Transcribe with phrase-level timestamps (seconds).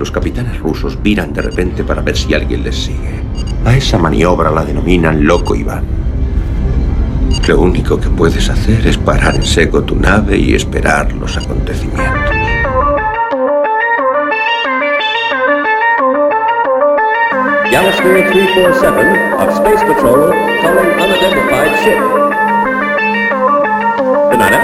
[0.00, 3.20] los capitanes rusos viran de repente para ver si alguien les sigue.
[3.66, 5.84] A esa maniobra la denominan loco Iván.
[7.46, 12.30] Lo único que puedes hacer es parar en seco tu nave y esperar los acontecimientos.
[17.70, 20.32] Galasphere 347 of Space Patrol
[20.62, 22.00] calling unidentified ship.
[24.30, 24.54] Good night,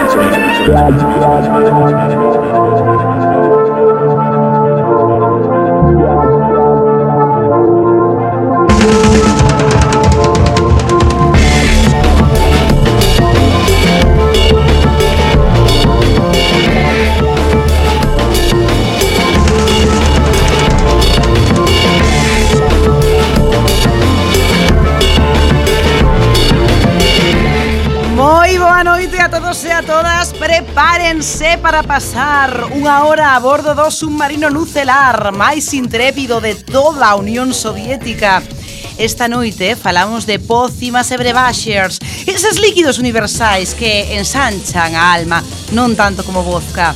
[30.76, 37.16] prepárense para pasar unha hora a bordo do submarino nucelar máis intrépido de toda a
[37.16, 38.44] Unión Soviética.
[39.00, 41.96] Esta noite falamos de pócimas e brebaxers,
[42.28, 45.40] eses líquidos universais que ensanchan a alma,
[45.72, 46.92] non tanto como vodka.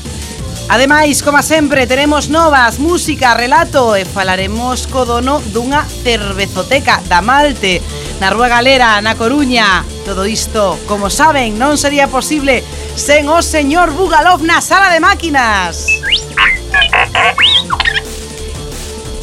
[0.69, 7.81] Ademais, como sempre, teremos novas, música, relato e falaremos co dono dunha cervezoteca da Malte,
[8.21, 9.83] na Rúa Galera, na Coruña.
[10.05, 12.61] Todo isto, como saben, non sería posible
[12.97, 15.87] sen o señor Bugalov na sala de máquinas.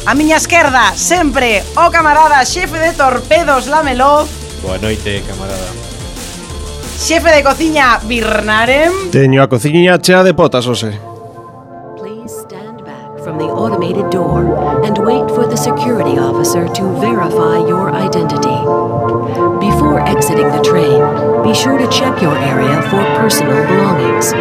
[0.06, 4.26] A miña esquerda, sempre, o camarada xefe de torpedos Lameló,
[4.62, 5.68] Boa noite, camarada.
[6.98, 10.96] xefe de cociña Birnarem, Teño a cociña chea de potas, ose.
[12.00, 14.48] Please stand back from the automated door
[14.82, 18.56] and wait for the security officer to verify your identity.
[19.78, 20.98] Before exiting the train,
[21.44, 24.34] be sure to check your area for personal belongings.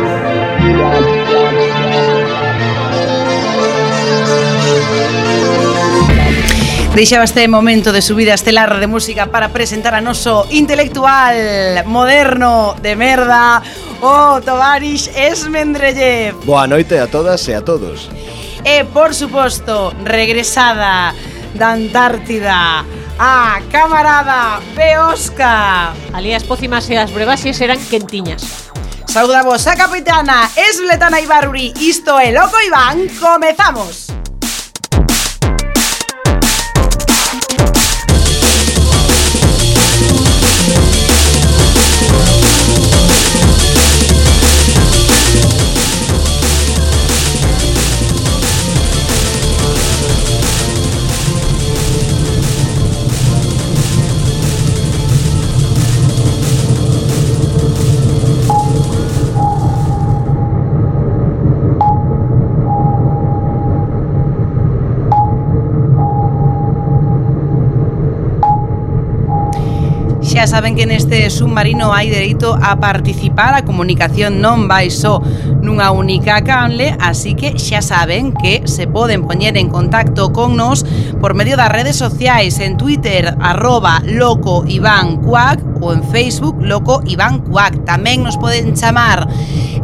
[6.96, 12.96] Deixaba este momento de subida estelar de música para presentar a noso intelectual moderno de
[12.96, 13.62] merda,
[14.02, 16.34] o oh, Tovarix Esmendrellev.
[16.46, 18.10] Boa noite a todas e a todos.
[18.66, 21.14] E, por suposto, regresada
[21.54, 28.70] da Antártida A camarada Beosca Ali as pócimas e as brebaxes eran quentiñas.
[29.10, 34.17] Saudamos a capitana Esbletana Ibaruri Isto é Loco Iván Comezamos.
[70.68, 75.24] Que neste submarino hai dereito a participar, a comunicación non vai só
[75.64, 80.84] nunha única canle, así que xa saben que se poden poñer en contacto con nos
[81.24, 87.00] por medio das redes sociais, en Twitter, arroba loco Iván Cuac, ou en Facebook, loco
[87.08, 87.88] Iván Cuac.
[87.88, 89.24] Tamén nos poden chamar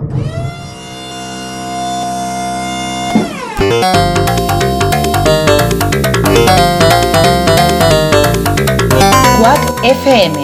[9.39, 10.35] Quack FM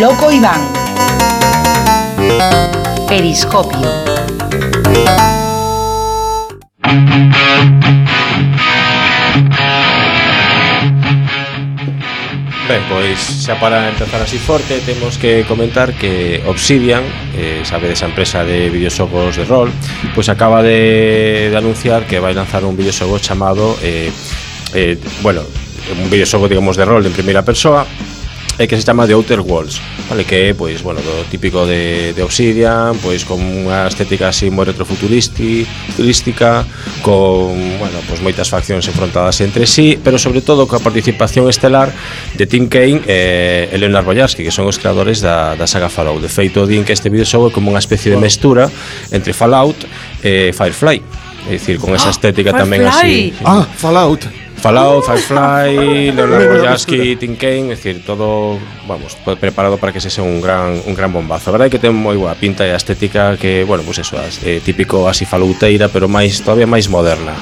[0.00, 0.60] Loco Iván.
[3.08, 4.14] Periscopio
[12.68, 17.04] Ben, pois xa para empezar así forte temos que comentar que Obsidian,
[17.36, 19.68] eh, sabedes a empresa de videoxogos de rol,
[20.16, 24.08] pois acaba de, de anunciar que vai lanzar un videoxogo chamado eh,
[24.72, 25.44] eh, bueno,
[25.92, 27.84] un videoxogo digamos de rol en primeira persoa
[28.58, 32.14] e que se chama The Outer Walls, vale, que é pois, bueno, do típico de,
[32.14, 36.62] de Obsidian, pois con unha estética así moi retrofuturística,
[37.02, 41.90] con bueno, pois moitas faccións enfrontadas entre sí, pero sobre todo coa participación estelar
[42.38, 46.22] de Tim Kane e e Leonard Boyarsky, que son os creadores da, da saga Fallout.
[46.22, 48.70] De feito, din que este videoxogo é como unha especie de mestura
[49.10, 49.86] entre Fallout
[50.22, 51.02] e Firefly.
[51.50, 53.02] É dicir, con esa ah, estética ah, tamén Firefly.
[53.02, 53.34] así.
[53.44, 54.43] Ah, Fallout.
[54.64, 58.58] Fallout, Firefly, Leonard Boyaski, Tim Kane, es decir, todo,
[58.88, 61.50] vamos, preparado para que ese sea un gran, un gran bombazo.
[61.50, 64.64] A verdade que ten moi boa pinta e a estética que, bueno, pues eso, eh,
[64.64, 67.36] típico así falouteira, pero máis todavía máis moderna.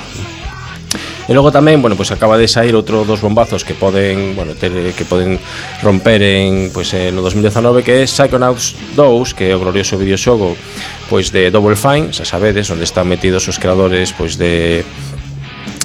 [1.30, 4.58] E logo tamén, bueno, pois pues acaba de sair outro dos bombazos que poden, bueno,
[4.58, 5.38] ter, que poden
[5.78, 10.58] romper en, pois en no 2019 que é Psychonauts 2, que é o glorioso videoxogo
[11.06, 14.82] pois pues, de Double Fine, xa sabedes, onde están metidos os creadores pois de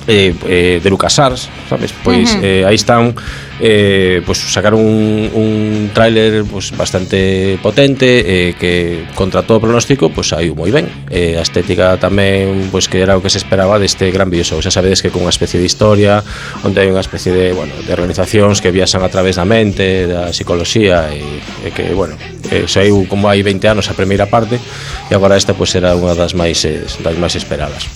[0.07, 1.93] eh, eh, de LucasArts, sabes?
[2.03, 2.43] Pois uh -huh.
[2.43, 3.13] eh, aí están
[3.59, 10.29] eh, pois sacaron un, un tráiler pois, bastante potente eh, que contra todo pronóstico pois
[10.29, 10.87] saiu moi ben.
[11.09, 14.61] Eh, a estética tamén pois que era o que se esperaba deste gran videoxogo.
[14.61, 16.23] Xa sabedes que con unha especie de historia,
[16.63, 20.31] onde hai unha especie de, bueno, de organizacións que viaxan a través da mente, da
[20.31, 21.21] psicología e,
[21.65, 22.15] e que, bueno,
[22.53, 24.61] eh, saiu como hai 20 anos a primeira parte
[25.09, 27.89] e agora esta pois era unha das máis eh, das máis esperadas.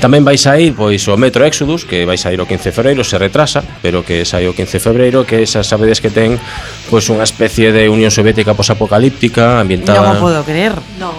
[0.00, 3.20] Tamén vai sair pois o Metro Exodus, que vai sair o 15 de febreiro, se
[3.20, 6.40] retrasa, pero que sai o 15 de febreiro, que xa sabedes que ten
[6.88, 10.16] pois unha especie de Unión Soviética posapocalíptica ambientada.
[10.16, 10.72] Non podo creer.
[10.96, 11.12] No.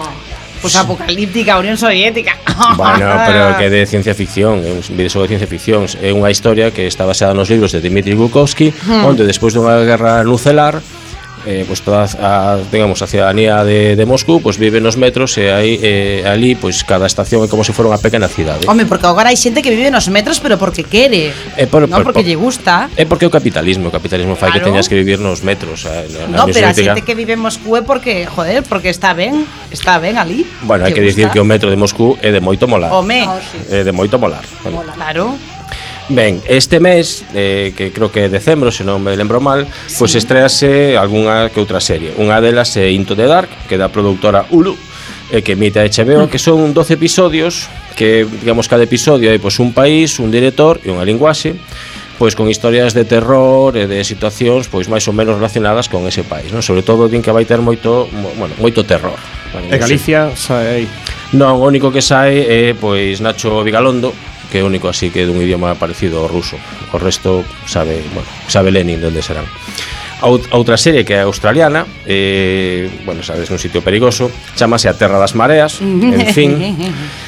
[0.62, 2.38] Pues apocalíptica, Unión Soviética.
[2.76, 6.74] bueno, pero que de ciencia ficción, é un vídeo sobre ciencia ficción, é unha historia
[6.74, 9.06] que está baseada nos libros de Dmitry Glukowski, hmm.
[9.06, 10.82] onde despois dunha guerra nucelar
[11.46, 15.36] eh, pues toda a, digamos a ciudadanía de, de Moscú pois pues vive nos metros
[15.38, 18.28] e aí eh, eh ali pois pues, cada estación é como se fora unha pequena
[18.28, 18.64] cidade.
[18.64, 18.70] ¿eh?
[18.70, 21.32] Home, porque agora hai xente que vive nos metros pero porque quere.
[21.56, 22.92] Eh, por, non por, porque por, lle gusta.
[22.94, 24.52] É eh, porque o capitalismo, o capitalismo claro.
[24.52, 26.92] fai que teñas que vivir nos metros, eh, na, no, pero Soviética.
[26.92, 30.44] a xente que vive en Moscú é porque, joder, porque está ben, está ben ali.
[30.62, 32.92] Bueno, hai que dicir que o metro de Moscú é de moito molar.
[32.92, 33.58] Home, oh, sí.
[33.72, 34.44] é de moito molar.
[34.68, 34.92] Mola.
[34.92, 35.36] Claro.
[36.08, 39.92] Ben, este mes, eh, que creo que é decembro, se non me lembro mal, pois
[39.92, 39.98] sí.
[40.00, 42.10] pois estrease algunha que outra serie.
[42.18, 44.74] Unha delas é Into the Dark, que da produtora Hulu,
[45.32, 49.56] e que emite a HBO, que son 12 episodios, que digamos cada episodio hai pois
[49.62, 51.56] un país, un director e unha linguaxe
[52.20, 56.22] pois con historias de terror e de situacións pois máis ou menos relacionadas con ese
[56.22, 56.60] país, non?
[56.60, 59.16] Sobre todo din que vai ter moito, mo, bueno, moito terror.
[59.56, 60.86] E Galicia sae aí.
[61.32, 64.12] Non, o único que sae é pois Nacho Vigalondo,
[64.52, 66.60] que é o único así que é dun idioma parecido ao ruso.
[66.92, 69.48] O resto sabe, bueno, sabe Lenin de onde serán.
[70.20, 75.16] A outra serie que é australiana, eh, bueno, sabes, un sitio perigoso, chamase A Terra
[75.16, 76.52] das Mareas, en fin,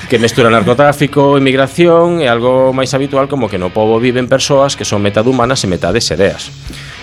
[0.06, 4.84] que mestura narcotráfico, emigración e algo máis habitual como que no povo viven persoas que
[4.84, 6.52] son metade humanas e metade sereas.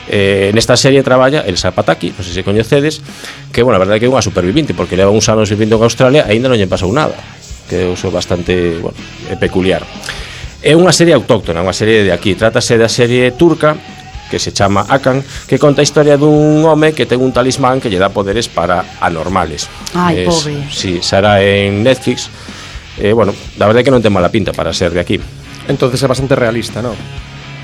[0.05, 3.01] Eh, nesta serie traballa el Pataki, non sei se coñecedes,
[3.49, 5.83] que, bueno, a verdade é que é unha supervivinte porque leva uns anos vivindo en
[5.83, 7.40] Australia e aínda non lle pasou nada
[7.71, 8.99] que é uso bastante bueno,
[9.39, 9.87] peculiar.
[10.59, 12.35] É unha serie autóctona, unha serie de aquí.
[12.35, 13.79] Trátase da serie turca
[14.27, 17.87] que se chama Akan, que conta a historia dun home que ten un talismán que
[17.87, 19.71] lle dá poderes para anormales.
[19.95, 20.67] Ai, es, pobre.
[20.67, 22.27] Si, sí, será en Netflix.
[22.99, 25.15] Eh, bueno, la verdade é que non ten mala pinta para ser de aquí.
[25.71, 26.99] Entonces é bastante realista, non?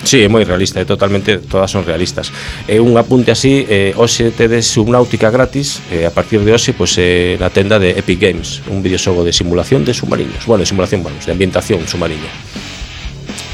[0.04, 2.32] Sí, é moi realista, é totalmente, todas son realistas.
[2.70, 6.96] É un apunte así, eh, hoxe tedes Subnautica gratis, eh, a partir de hoxe, pois
[7.02, 10.46] eh, na tenda de Epic Games, un videoxogo de simulación de submarinos.
[10.46, 12.30] Bueno, de simulación, vamos, de ambientación submarina.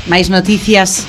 [0.05, 1.07] Máis noticias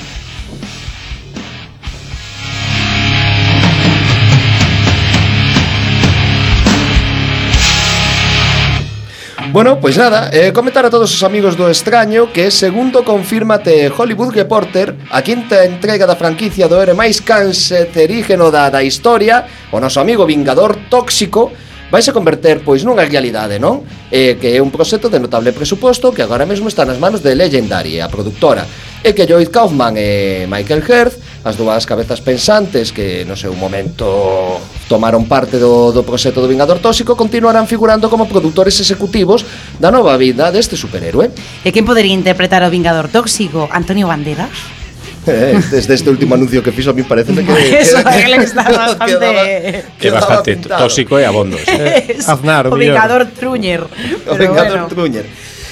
[9.55, 14.35] Bueno, pois nada, eh, comentar a todos os amigos do extraño que segundo confírmate Hollywood
[14.35, 20.03] Reporter, a quinta entrega da franquicia do ere máis cancerígeno da, da historia, o noso
[20.03, 21.55] amigo Vingador Tóxico,
[21.87, 23.87] vais a converter pois nunha realidade, non?
[24.11, 27.31] Eh, que é un proxecto de notable presuposto que agora mesmo está nas manos de
[27.31, 28.67] Legendary, a productora,
[28.99, 31.15] e que Lloyd Kaufman e Michael Hirth
[31.45, 34.57] as dúas cabezas pensantes que no seu momento
[34.89, 39.45] tomaron parte do, do proxecto do Vingador Tóxico continuarán figurando como produtores executivos
[39.77, 41.29] da nova vida deste superhéroe.
[41.61, 43.69] E quen podería interpretar o Vingador Tóxico?
[43.69, 44.49] Antonio Banderas?
[45.25, 48.45] Eh, desde este último anuncio que fixo a mí parece que, que Eso, que, que,
[48.45, 49.43] está bastante quedaba,
[49.97, 51.57] que bastante tóxico e abondo.
[51.65, 53.89] Eh, Aznar, o Vingador Truñer.
[54.29, 54.87] O Vingador bueno.
[54.87, 55.25] Truñer.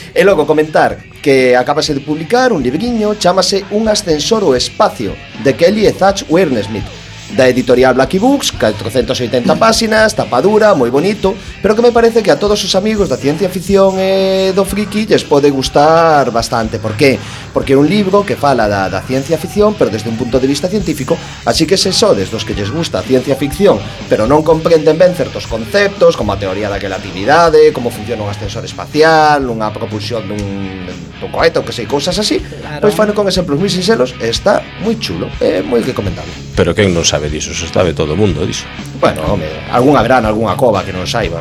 [0.10, 5.56] E logo comentar que acabase de publicar un libriño, chamase Un ascensor ao espacio, de
[5.56, 5.94] Kelly e.
[5.94, 12.22] Zach Wiernesmith da editorial Blacky Books, 480 páxinas, tapadura, moi bonito, pero que me parece
[12.22, 16.78] que a todos os amigos da ciencia ficción e do friki lles pode gustar bastante.
[16.78, 17.18] Por qué?
[17.54, 20.48] Porque é un libro que fala da, da ciencia ficción, pero desde un punto de
[20.48, 24.46] vista científico, así que se sodes dos que lles gusta a ciencia ficción, pero non
[24.46, 29.70] comprenden ben certos conceptos, como a teoría da relatividade, como funciona un ascensor espacial, unha
[29.72, 30.90] propulsión dun,
[31.22, 32.82] dun cohete, ou que sei, cousas así, claro.
[32.82, 36.32] pois fan con exemplos moi sinxelos, está moi chulo, é moi recomendable.
[36.58, 38.66] Pero quen non sabe sabe diso, se sabe todo o mundo diso.
[39.00, 41.40] Bueno, home, algún haberá algunha cova que non saiba.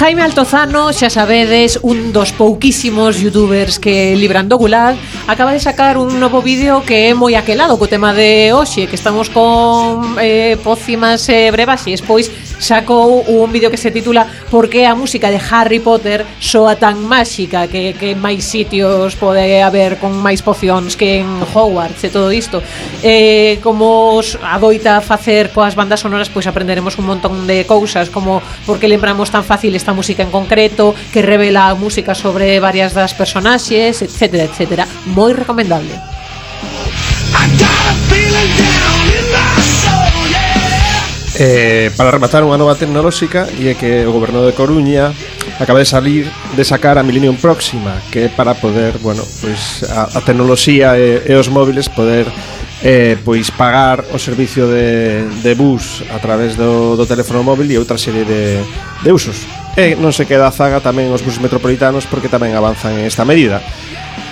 [0.00, 4.96] Jaime Altozano, xa sabedes, un dos pouquísimos youtubers que libran do Gulag,
[5.28, 8.96] acaba de sacar un novo vídeo que é moi aquelado co tema de hoxe, que
[8.96, 14.24] estamos con eh, pócimas eh, e eh, brevaxes, pois sacou un vídeo que se titula
[14.48, 19.60] Por que a música de Harry Potter soa tan máxica que, que máis sitios pode
[19.60, 22.64] haber con máis pocións que en Hogwarts e todo isto.
[23.04, 28.40] Eh, como os adoita facer coas bandas sonoras, pois aprenderemos un montón de cousas, como
[28.64, 32.94] por que lembramos tan fácil esta esta música en concreto, que revela música sobre varias
[32.94, 34.86] das personaxes, etcétera, etcétera.
[35.10, 35.90] Moi recomendable.
[41.42, 45.10] Eh, para rematar unha nova tecnolóxica e é que o goberno de Coruña
[45.58, 50.06] acaba de salir de sacar a Millennium Próxima que é para poder, bueno, pois a,
[50.06, 52.28] a tecnoloxía e, e os móviles poder
[52.84, 57.80] eh, pois pagar o servicio de, de bus a través do, do teléfono móvil e
[57.80, 58.60] outra serie de,
[59.00, 62.98] de usos E non se queda a zaga tamén os buses metropolitanos porque tamén avanzan
[62.98, 63.62] en esta medida.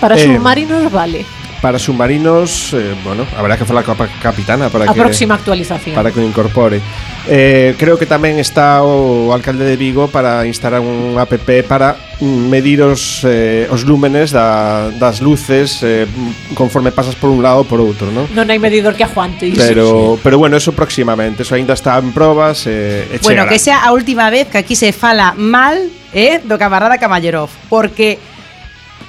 [0.02, 4.94] Para eh, submarinos vale para submarinos, eh, bueno, habrá que falar coa capitana para a
[4.94, 5.94] que próxima actualización.
[5.94, 6.80] Para que o incorpore.
[7.26, 11.34] Eh, creo que tamén está o alcalde de Vigo para instalar un app
[11.66, 16.06] para medir os, eh, os lúmenes da, das luces eh,
[16.54, 18.26] conforme pasas por un lado ou por outro, non?
[18.32, 19.60] Non hai medidor que aguante iso.
[19.60, 20.22] Pero, sí.
[20.22, 23.50] pero bueno, eso próximamente, eso aínda está en probas eh, e Bueno, chegará.
[23.50, 25.76] que sea a última vez que aquí se fala mal
[26.14, 28.18] eh, do camarada Camallerov, porque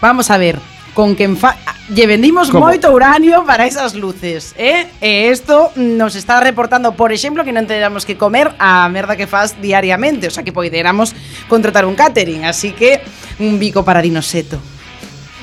[0.01, 0.59] vamos a ver,
[0.93, 1.55] con que enfa
[1.89, 2.69] lle vendimos ¿Cómo?
[2.69, 4.87] moito uranio para esas luces, eh?
[5.01, 9.25] E isto nos está reportando, por exemplo, que non teníamos que comer a merda que
[9.25, 11.17] faz diariamente, o sea que poderamos
[11.49, 13.01] contratar un catering, así que
[13.41, 14.61] un bico para Dinoseto.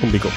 [0.01, 0.29] Un bico.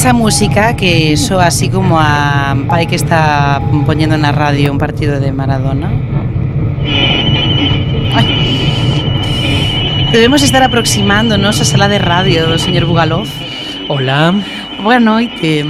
[0.00, 5.20] Esa música que soa así como a pai que está poñendo na radio un partido
[5.20, 5.92] de Maradona.
[10.08, 13.28] Debemos estar aproximándonos á sala de radio señor Bugalov.
[13.92, 14.40] Hola,
[14.80, 15.68] Boa noite.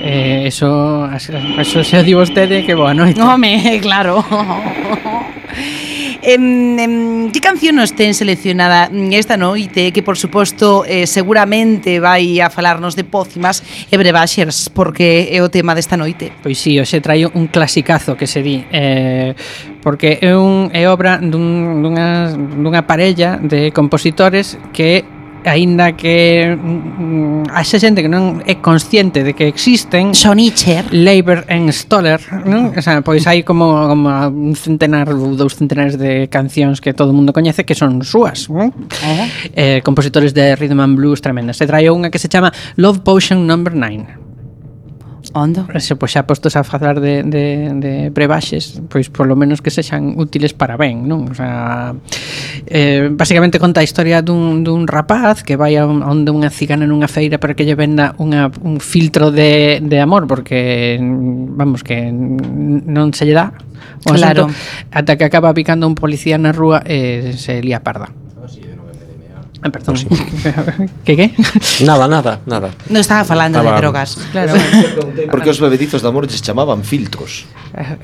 [0.00, 3.20] eh, eso, eso se o di vostede que boa noite.
[3.20, 4.24] Home, claro.
[6.28, 12.02] Em, em, que canción nos ten seleccionada mm, esta noite que, por suposto, eh, seguramente
[12.02, 16.34] vai a falarnos de pócimas e brebaxers, porque é o tema desta noite.
[16.42, 19.38] Pois sí, hoxe traio un clasicazo que se di, eh,
[19.86, 25.06] porque é, un, é obra dun, dunha, dunha parella de compositores que
[25.48, 31.46] aínda que mm, mm haxe xente que non é consciente de que existen Sonicher Labor
[31.48, 32.74] and Stoller non?
[32.74, 37.14] O sea, pois hai como, como un centenar ou dous centenares de cancións que todo
[37.14, 38.74] o mundo coñece que son súas non?
[39.06, 39.26] Eh.
[39.54, 43.46] eh, compositores de rhythm and blues tremendas se traio unha que se chama Love Potion
[43.46, 43.86] Number no.
[43.86, 44.25] 9
[45.36, 45.68] Ondo.
[45.68, 49.68] Eh, se, pois xa postos a falar de, de, de brebaxes, pois polo menos que
[49.68, 51.28] sexan útiles para ben, non?
[51.28, 51.92] O sea,
[52.64, 56.48] eh, basicamente conta a historia dun, dun rapaz que vai a, un, a onde unha
[56.48, 61.84] cigana nunha feira para que lle venda unha, un filtro de, de amor, porque, vamos,
[61.84, 63.52] que non se lle dá
[64.08, 64.48] o claro.
[64.48, 64.56] asunto,
[64.88, 68.08] ata que acaba picando un policía na rúa e eh, se lía parda.
[68.40, 68.85] Ah, sí, no.
[69.62, 69.96] Ah, perdón.
[69.96, 70.06] Sí.
[71.04, 71.32] que que?
[71.84, 72.70] Nada, nada, nada.
[72.92, 73.76] Non estaba falando estaba...
[73.76, 74.20] de drogas.
[74.30, 74.52] Claro.
[75.32, 77.48] porque os bebedizos de amor se chamaban filtros.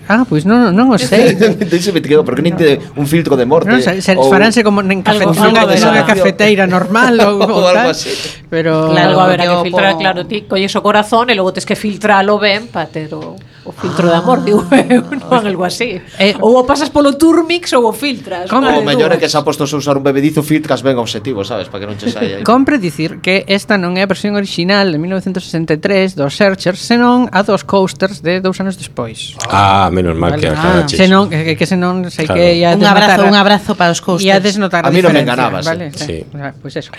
[0.08, 1.36] Ah, pois pues non, non o sei.
[1.36, 3.68] Deixe me quedo, porque nin te un filtro de morte.
[3.68, 4.32] Non, se, se ou...
[4.32, 5.28] faranse como en cafe...
[5.28, 8.12] algo, algo de unha cafeteira normal ou, ou algo así.
[8.48, 10.00] Pero claro, algo haberá que filtrar, po...
[10.00, 13.36] claro, ti colles o corazón e logo tes que filtralo ben para ter o...
[13.64, 16.02] O filtro ah, de amor, digo eu, non algo así.
[16.18, 18.50] Eh, ou o pasas polo turmix ou o filtras.
[18.50, 21.46] Como o mellor é que se ha posto a usar un bebedizo filtras ben obxectivo,
[21.46, 22.42] sabes, para que non che saia.
[22.50, 27.46] Compre dicir que esta non é a versión original de 1963 dos Searchers, senón a
[27.46, 29.38] dos Coasters de dous anos despois.
[29.46, 30.42] Ah, menos mal vale.
[30.42, 32.42] que ah, senón, que, que senón sei claro.
[32.42, 34.26] que ia Un abrazo, un abrazo para os Coasters.
[34.26, 35.62] Ia desnotar a, a mí non me enganabas.
[35.62, 35.70] Eh.
[35.70, 36.02] Vale, sí.
[36.02, 36.16] sí.
[36.34, 36.90] Pois pues eso.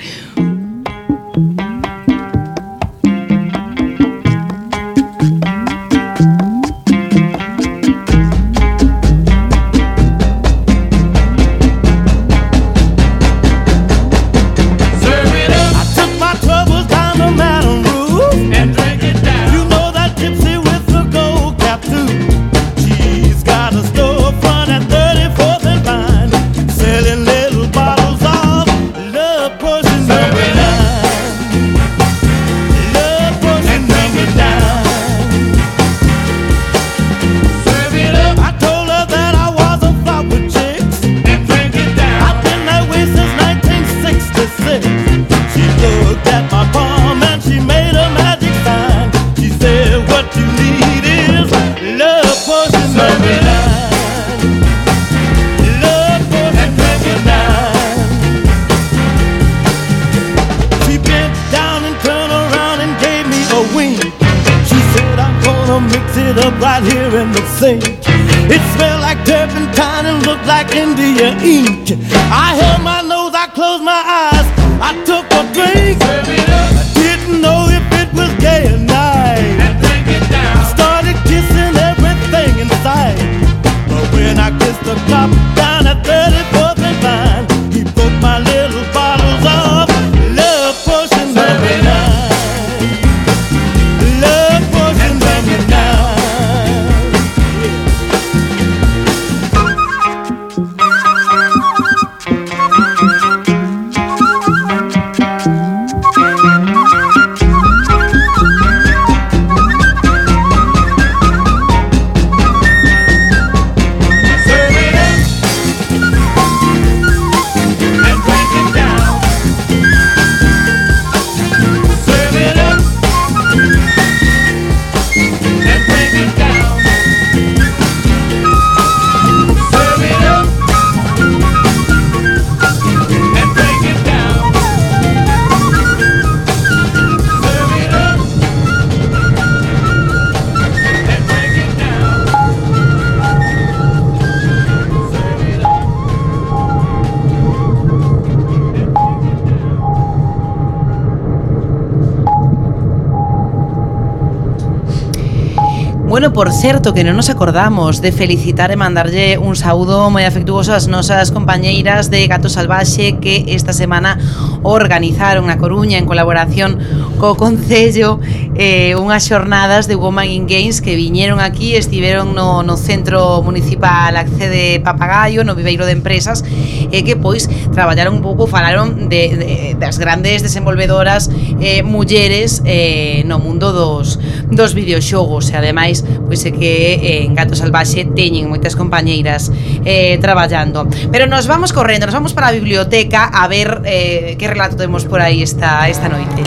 [156.34, 160.90] por certo que non nos acordamos de felicitar e mandarlle un saúdo moi afectuoso ás
[160.90, 164.18] nosas compañeiras de Gato Salvaxe que esta semana
[164.66, 166.82] organizaron na Coruña en colaboración
[167.22, 168.18] co Concello
[168.58, 174.18] eh, unhas xornadas de Woman in Games que viñeron aquí, estiveron no, no Centro Municipal
[174.18, 176.42] Accede Papagayo, no Viveiro de Empresas
[176.90, 177.46] e eh, que pois
[177.78, 181.30] traballaron un pouco, falaron de, de das grandes desenvolvedoras
[181.62, 184.18] eh, mulleres eh, no mundo dos,
[184.50, 185.54] dos videoxogos.
[185.54, 186.02] E ademais
[186.34, 189.54] pois é que eh, en Gato Salvaxe teñen moitas compañeiras
[189.86, 194.50] eh, traballando pero nos vamos correndo, nos vamos para a biblioteca a ver eh, que
[194.50, 196.42] relato temos por aí esta, esta noite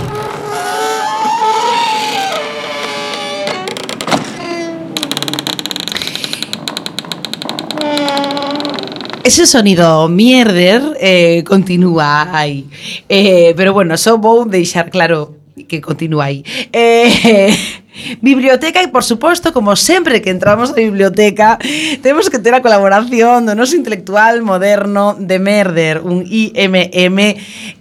[9.22, 12.66] Ese sonido mierder eh, continúa aí.
[13.09, 15.35] Eh, pero bueno, só vou deixar claro
[15.66, 16.44] que continúa aí.
[16.72, 17.51] Eh,
[18.20, 21.59] Biblioteca e, por suposto, como sempre que entramos na biblioteca,
[22.02, 27.18] temos que ter a colaboración do noso intelectual moderno de Merder, un IMM,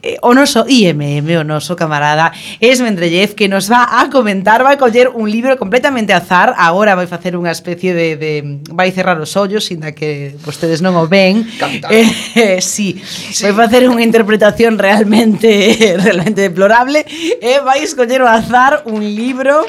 [0.01, 5.11] eh, o noso IMM, o noso camarada Esmendrellez, que nos va a comentar, vai coller
[5.11, 8.31] un libro completamente azar, agora vai facer unha especie de, de
[8.71, 11.43] vai cerrar os ollos, sinda que vostedes non o ven.
[11.91, 15.75] Eh, eh, sí, sí, vai facer unha interpretación realmente
[16.05, 17.03] realmente deplorable.
[17.05, 19.65] E eh, vai escoller o azar un libro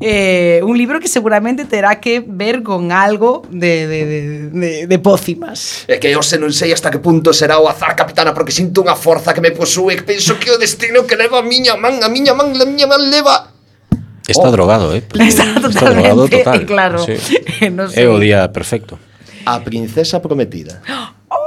[0.00, 4.98] Eh, un libro que seguramente terá que ver con algo de, de, de, de, de
[4.98, 5.88] pócimas.
[5.88, 8.84] É que eu se non sei hasta que punto será o azar, capitana, porque sinto
[8.84, 11.96] unha forza que me posúe, que penso que o destino que leva a miña man,
[12.04, 13.56] a miña man, a miña man leva
[14.26, 14.52] Está oh.
[14.52, 15.04] drogado, eh?
[15.20, 16.60] Está totalmente, está drogado total.
[16.60, 16.98] Eh, claro.
[16.98, 17.70] Sí.
[17.70, 18.02] no sé.
[18.02, 18.98] É o día perfecto.
[19.46, 20.82] A princesa prometida.
[21.28, 21.42] Oh,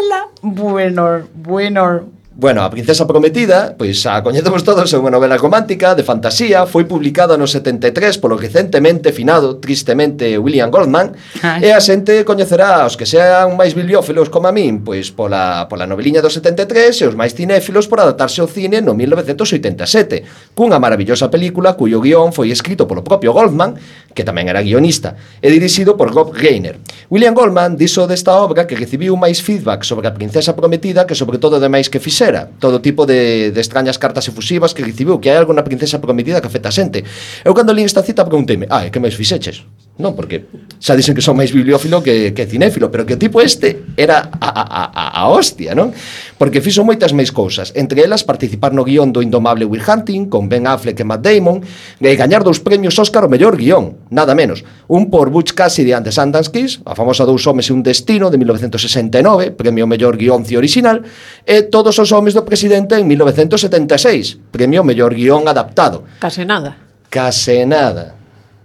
[0.00, 0.28] mola.
[0.40, 2.08] Bueno, bueno,
[2.40, 6.88] Bueno, a Princesa Prometida, pois a coñecemos todos, é unha novela romántica de fantasía, foi
[6.88, 11.12] publicada no 73 polo recentemente finado, tristemente, William Goldman,
[11.44, 11.68] Ai.
[11.68, 15.84] e a xente coñecerá os que sean máis bibliófilos como a min, pois pola, pola
[15.84, 21.28] noveliña do 73 e os máis cinéfilos por adaptarse ao cine no 1987, cunha maravillosa
[21.28, 23.76] película cuyo guión foi escrito polo propio Goldman,
[24.16, 25.12] que tamén era guionista,
[25.44, 26.80] e dirixido por Rob Reiner.
[27.12, 31.36] William Goldman dixo desta obra que recibiu máis feedback sobre a Princesa Prometida que sobre
[31.36, 35.34] todo demais que fixera, fora todo tipo de, de extrañas cartas efusivas que recibiu que
[35.34, 37.02] hai algo na princesa prometida que afecta a xente
[37.42, 39.66] eu cando li esta cita pregunteime ah, que máis fixeches?
[40.00, 40.48] Non, porque
[40.82, 44.32] xa dicen que son máis bibliófilo que, que cinéfilo, pero que o tipo este era
[44.40, 45.92] a, a, a, a hostia, non?
[46.40, 50.48] Porque fixo moitas máis cousas, entre elas participar no guión do Indomable Will Hunting con
[50.48, 51.60] Ben Affleck e Matt Damon
[52.00, 54.64] e gañar dous premios Óscar o mellor guión, nada menos.
[54.88, 58.32] Un por Butch Cassidy and the Sundance Kiss, a famosa Dous homes e un destino
[58.32, 61.04] de 1969, premio mellor guioncio original,
[61.44, 66.02] e Todos os homes do presidente en 1976, premio mellor guión adaptado.
[66.18, 66.76] Case nada.
[67.08, 68.19] Case nada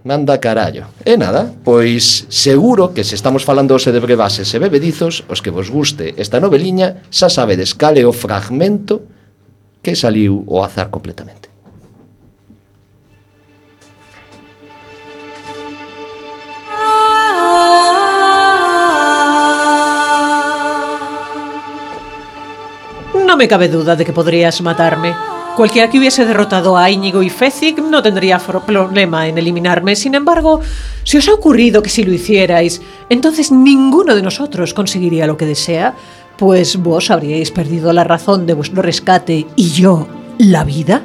[0.06, 0.86] manda carallo.
[1.04, 5.50] E nada, pois seguro que se estamos falando hoxe de brebases e bebedizos, os que
[5.50, 9.02] vos guste esta noveliña, xa sabedes cal é o fragmento
[9.82, 11.50] que saliu o azar completamente.
[23.26, 25.35] Non me cabe duda de que poderías matarme.
[25.56, 29.96] Cualquiera que hubiese derrotado a Íñigo y Fezzik no tendría problema en eliminarme.
[29.96, 30.60] Sin embargo,
[31.02, 35.46] si os ha ocurrido que si lo hicierais, entonces ninguno de nosotros conseguiría lo que
[35.46, 35.94] desea,
[36.36, 41.00] pues vos habríais perdido la razón de vuestro rescate y yo la vida.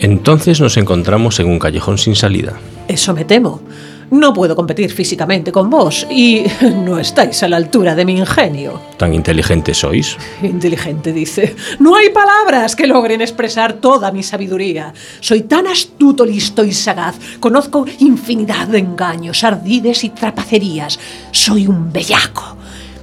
[0.00, 2.54] Entonces nos encontramos en un callejón sin salida.
[2.88, 3.60] Eso me temo.
[4.10, 6.44] No puedo competir físicamente con vos y
[6.84, 8.80] no estáis a la altura de mi ingenio.
[8.96, 10.16] ¿Tan inteligentes sois?
[10.42, 11.56] Inteligente, dice.
[11.78, 14.92] No hay palabras que logren expresar toda mi sabiduría.
[15.20, 17.16] Soy tan astuto, listo y sagaz.
[17.40, 20.98] Conozco infinidad de engaños, ardides y trapacerías.
[21.30, 22.56] Soy un bellaco.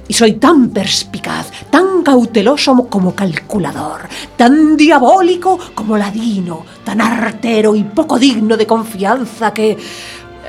[0.08, 7.84] Y soy tan perspicaz, tan cauteloso como calculador, tan diabólico como ladino, tan artero y
[7.84, 9.78] poco digno de confianza que...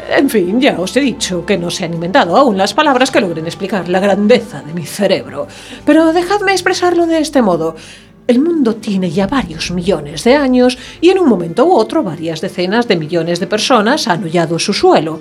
[0.10, 3.22] En fin, ya os he dicho que no se han inventado aún las palabras que
[3.22, 5.48] logren explicar la grandeza de mi cerebro.
[5.86, 7.76] Pero dejadme expresarlo de este modo.
[8.26, 12.40] El mundo tiene ya varios millones de años y en un momento u otro varias
[12.40, 15.20] decenas de millones de personas han hollado su suelo.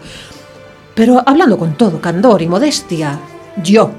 [0.95, 3.19] Pero hablando con todo candor y modestia,
[3.63, 3.91] yo,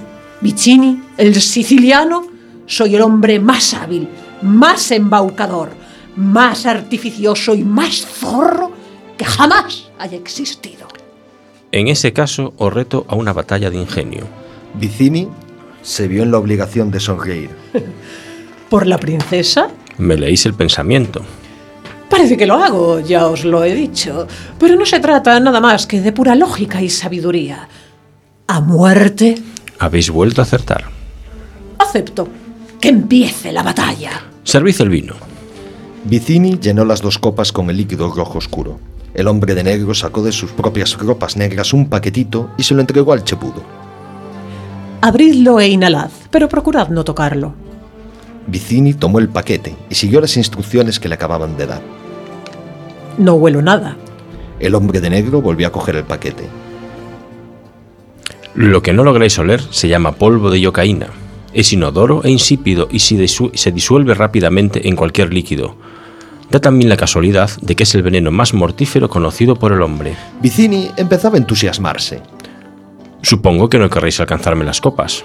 [0.42, 2.28] Vicini, el siciliano,
[2.66, 4.08] soy el hombre más hábil,
[4.42, 5.72] más embaucador,
[6.16, 8.72] más artificioso y más zorro
[9.18, 10.88] que jamás haya existido.
[11.72, 14.26] En ese caso, os reto a una batalla de ingenio.
[14.76, 15.30] Vicini
[15.82, 17.50] se vio en la obligación de sonreír.
[18.70, 19.70] ¿Por la princesa?
[19.98, 21.22] Me leéis el pensamiento.
[22.10, 24.28] Parece que lo hago, ya os lo he dicho.
[24.60, 27.68] Pero no se trata nada más que de pura lógica y sabiduría.
[28.48, 29.36] A muerte,
[29.80, 30.86] Habéis vuelto a acertar.
[31.80, 32.28] acepto.
[32.80, 34.12] Que empiece la batalla.
[34.44, 35.16] Servid el vino.
[36.04, 38.80] Vicini llenó las dos copas con el líquido rojo oscuro.
[39.14, 42.82] El hombre de negro sacó de sus propias ropas negras un paquetito y se lo
[42.82, 43.62] entregó al chepudo.
[45.02, 47.54] Abridlo e inhalad, pero procurad no tocarlo.
[48.48, 51.82] Vicini tomó el paquete y siguió las instrucciones que le acababan de dar.
[53.18, 53.96] No huelo nada.
[54.60, 56.48] El hombre de negro volvió a coger el paquete.
[58.56, 61.08] Lo que no lográis oler se llama polvo de yocaína.
[61.54, 65.76] Es inodoro e insípido y se, disu- se disuelve rápidamente en cualquier líquido.
[66.54, 70.16] Da también la casualidad de que es el veneno más mortífero conocido por el hombre.
[70.40, 72.22] Vicini empezaba a entusiasmarse.
[73.24, 75.24] Supongo que no querréis alcanzarme las copas.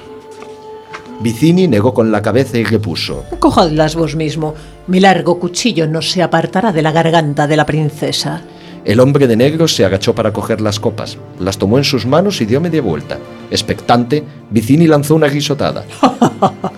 [1.21, 3.27] Vicini negó con la cabeza y repuso.
[3.41, 4.55] Cojadlas vos mismo.
[4.87, 8.41] Mi largo cuchillo no se apartará de la garganta de la princesa.
[8.87, 12.41] El hombre de negro se agachó para coger las copas, las tomó en sus manos
[12.41, 13.19] y dio media vuelta.
[13.51, 15.85] Expectante, Vicini lanzó una risotada.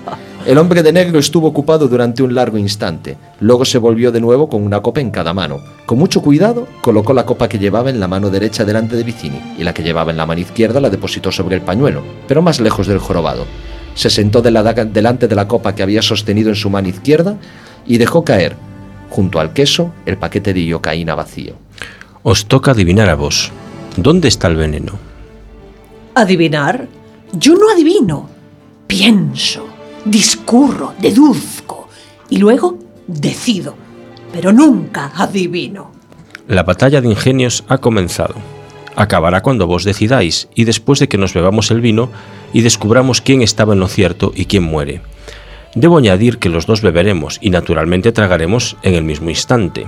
[0.51, 3.17] El hombre de negro estuvo ocupado durante un largo instante.
[3.39, 5.61] Luego se volvió de nuevo con una copa en cada mano.
[5.87, 9.41] Con mucho cuidado, colocó la copa que llevaba en la mano derecha delante de Vicini
[9.57, 12.59] y la que llevaba en la mano izquierda la depositó sobre el pañuelo, pero más
[12.59, 13.47] lejos del jorobado.
[13.95, 16.89] Se sentó de la daga- delante de la copa que había sostenido en su mano
[16.89, 17.37] izquierda
[17.87, 18.57] y dejó caer,
[19.09, 21.55] junto al queso, el paquete de iocaína vacío.
[22.25, 23.53] Os toca adivinar a vos.
[23.97, 24.95] ¿Dónde está el veneno?
[26.17, 26.89] ¿Adivinar?
[27.35, 28.29] Yo no adivino.
[28.89, 29.69] Pienso,
[30.05, 31.89] discurro, deduzco
[32.29, 33.75] y luego decido.
[34.33, 35.93] Pero nunca adivino.
[36.47, 38.35] La batalla de ingenios ha comenzado.
[38.97, 42.11] Acabará cuando vos decidáis y después de que nos bebamos el vino
[42.53, 45.01] y descubramos quién estaba en lo cierto y quién muere.
[45.75, 49.87] Debo añadir que los dos beberemos y naturalmente tragaremos en el mismo instante.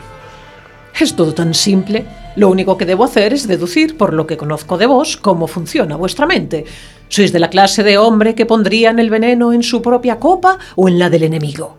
[0.99, 2.05] Es todo tan simple.
[2.37, 5.97] Lo único que debo hacer es deducir, por lo que conozco de vos, cómo funciona
[5.97, 6.65] vuestra mente.
[7.13, 10.89] ¿Sois de la clase de hombre que pondrían el veneno en su propia copa o
[10.89, 11.77] en la del enemigo?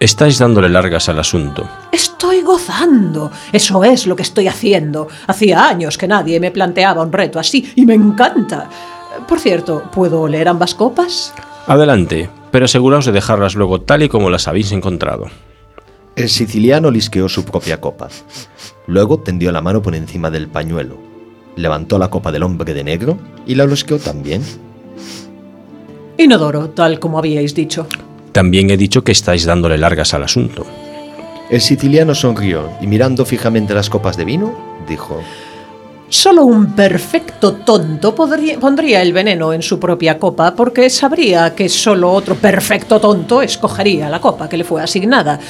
[0.00, 1.68] Estáis dándole largas al asunto.
[1.92, 3.30] Estoy gozando.
[3.52, 5.08] Eso es lo que estoy haciendo.
[5.26, 8.70] Hacía años que nadie me planteaba un reto así y me encanta.
[9.28, 11.34] Por cierto, ¿puedo oler ambas copas?
[11.66, 15.26] Adelante, pero aseguraos de dejarlas luego tal y como las habéis encontrado.
[16.16, 18.08] El siciliano lisqueó su propia copa.
[18.86, 21.11] Luego tendió la mano por encima del pañuelo.
[21.56, 24.42] Levantó la copa del hombre de negro y la lisqueó también.
[26.18, 27.86] Inodoro, tal como habíais dicho.
[28.32, 30.64] También he dicho que estáis dándole largas al asunto.
[31.50, 34.54] El siciliano sonrió y mirando fijamente las copas de vino,
[34.88, 35.20] dijo,
[36.08, 41.68] Solo un perfecto tonto podría- pondría el veneno en su propia copa porque sabría que
[41.70, 45.40] solo otro perfecto tonto escogería la copa que le fue asignada.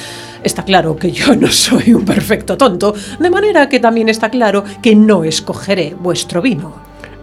[0.44, 4.64] Está claro que yo no soy un perfecto tonto, de manera que también está claro
[4.82, 6.74] que no escogeré vuestro vino.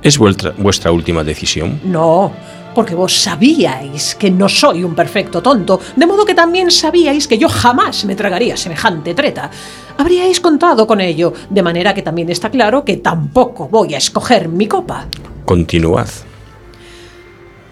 [0.02, 1.82] ¿Es vuestra, vuestra última decisión?
[1.84, 2.32] No,
[2.74, 7.38] porque vos sabíais que no soy un perfecto tonto, de modo que también sabíais que
[7.38, 9.50] yo jamás me tragaría semejante treta.
[9.98, 14.48] Habríais contado con ello, de manera que también está claro que tampoco voy a escoger
[14.48, 15.08] mi copa.
[15.44, 16.08] Continuad.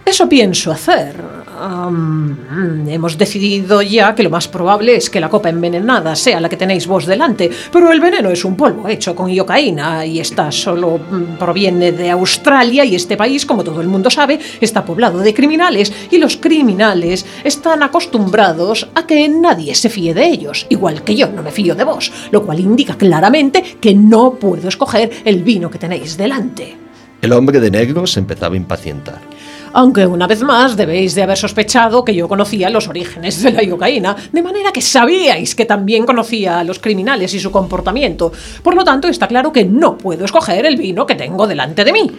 [0.04, 1.37] Eso pienso hacer.
[1.60, 6.58] Hemos decidido ya que lo más probable es que la copa envenenada sea la que
[6.58, 10.98] tenéis vos delante, pero el veneno es un polvo hecho con iocaína y esta solo
[10.98, 15.34] mm, proviene de Australia y este país, como todo el mundo sabe, está poblado de
[15.34, 21.16] criminales y los criminales están acostumbrados a que nadie se fíe de ellos, igual que
[21.16, 25.44] yo no me fío de vos, lo cual indica claramente que no puedo escoger el
[25.44, 26.78] vino que tenéis delante.
[27.22, 29.37] el hombre de negro se empezaba a impacientar.
[29.74, 33.64] Aunque una vez más debéis de haber sospechado que yo conocía los orígenes de la
[33.64, 38.32] iocaína, de manera que sabíais que también conocía a los criminales y su comportamiento.
[38.64, 41.92] Por lo tanto, está claro que no puedo escoger el vino que tengo delante de
[41.92, 42.12] mí.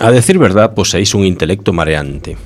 [0.00, 2.36] A decir verdad, poseéis un intelecto mareante.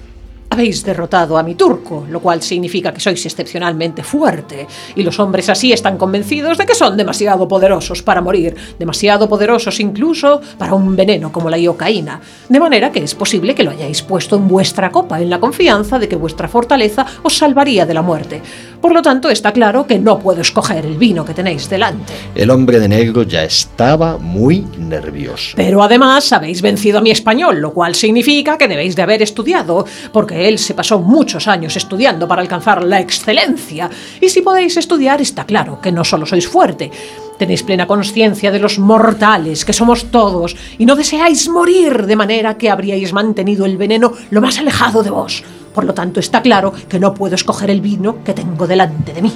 [0.52, 5.48] Habéis derrotado a mi turco, lo cual significa que sois excepcionalmente fuerte, y los hombres
[5.48, 10.94] así están convencidos de que son demasiado poderosos para morir, demasiado poderosos incluso para un
[10.94, 14.92] veneno como la iocaína, de manera que es posible que lo hayáis puesto en vuestra
[14.92, 18.42] copa en la confianza de que vuestra fortaleza os salvaría de la muerte.
[18.82, 22.12] Por lo tanto, está claro que no puedo escoger el vino que tenéis delante.
[22.34, 25.54] El hombre de negro ya estaba muy nervioso.
[25.56, 29.86] Pero además habéis vencido a mi español, lo cual significa que debéis de haber estudiado,
[30.12, 33.90] porque él se pasó muchos años estudiando para alcanzar la excelencia.
[34.20, 36.90] Y si podéis estudiar, está claro que no solo sois fuerte,
[37.38, 42.56] tenéis plena conciencia de los mortales que somos todos, y no deseáis morir, de manera
[42.56, 45.42] que habríais mantenido el veneno lo más alejado de vos.
[45.74, 49.22] Por lo tanto, está claro que no puedo escoger el vino que tengo delante de
[49.22, 49.32] mí.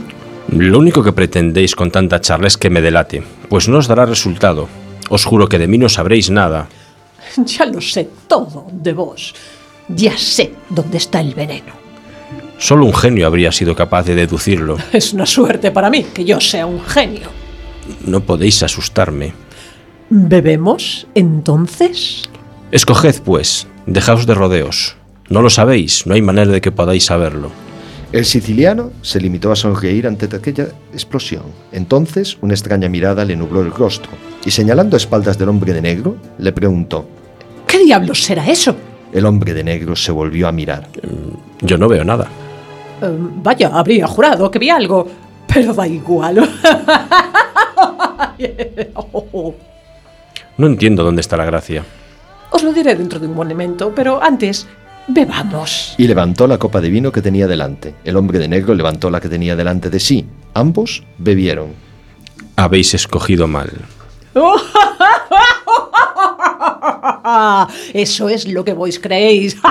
[0.49, 4.07] Lo único que pretendéis con tanta charla es que me delate, pues no os dará
[4.07, 4.69] resultado.
[5.11, 6.69] Os juro que de mí no sabréis nada.
[7.37, 9.35] Ya lo sé todo de vos.
[9.89, 11.75] Ya sé dónde está el veneno.
[12.59, 14.77] Solo un genio habría sido capaz de deducirlo.
[14.93, 17.29] Es una suerte para mí que yo sea un genio.
[18.05, 19.33] No podéis asustarme.
[20.09, 22.23] ¿Bebemos entonces?
[22.73, 24.97] Escoged, pues, dejaos de rodeos.
[25.29, 27.51] No lo sabéis, no hay manera de que podáis saberlo.
[28.13, 31.43] El siciliano se limitó a sonreír ante aquella explosión.
[31.73, 34.11] Entonces, una extraña mirada le nubló el rostro
[34.45, 37.09] y señalando a espaldas del hombre de negro, le preguntó.
[37.67, 38.77] ¿Qué diablos será eso?
[39.13, 40.89] El hombre de negro se volvió a mirar.
[41.61, 42.29] Yo no veo nada.
[43.03, 45.07] Eh, vaya, habría jurado que vi algo,
[45.47, 46.49] pero da igual.
[50.59, 51.85] No entiendo dónde está la gracia.
[52.51, 54.67] Os lo diré dentro de un momento, pero antes,
[55.07, 55.95] bebamos.
[55.99, 57.95] Y levantó la copa de vino que tenía delante.
[58.05, 60.25] El hombre de negro levantó la que tenía delante de sí.
[60.55, 61.75] Ambos bebieron.
[62.57, 63.71] Habéis escogido mal.
[67.95, 69.57] Eso es lo que vos creéis.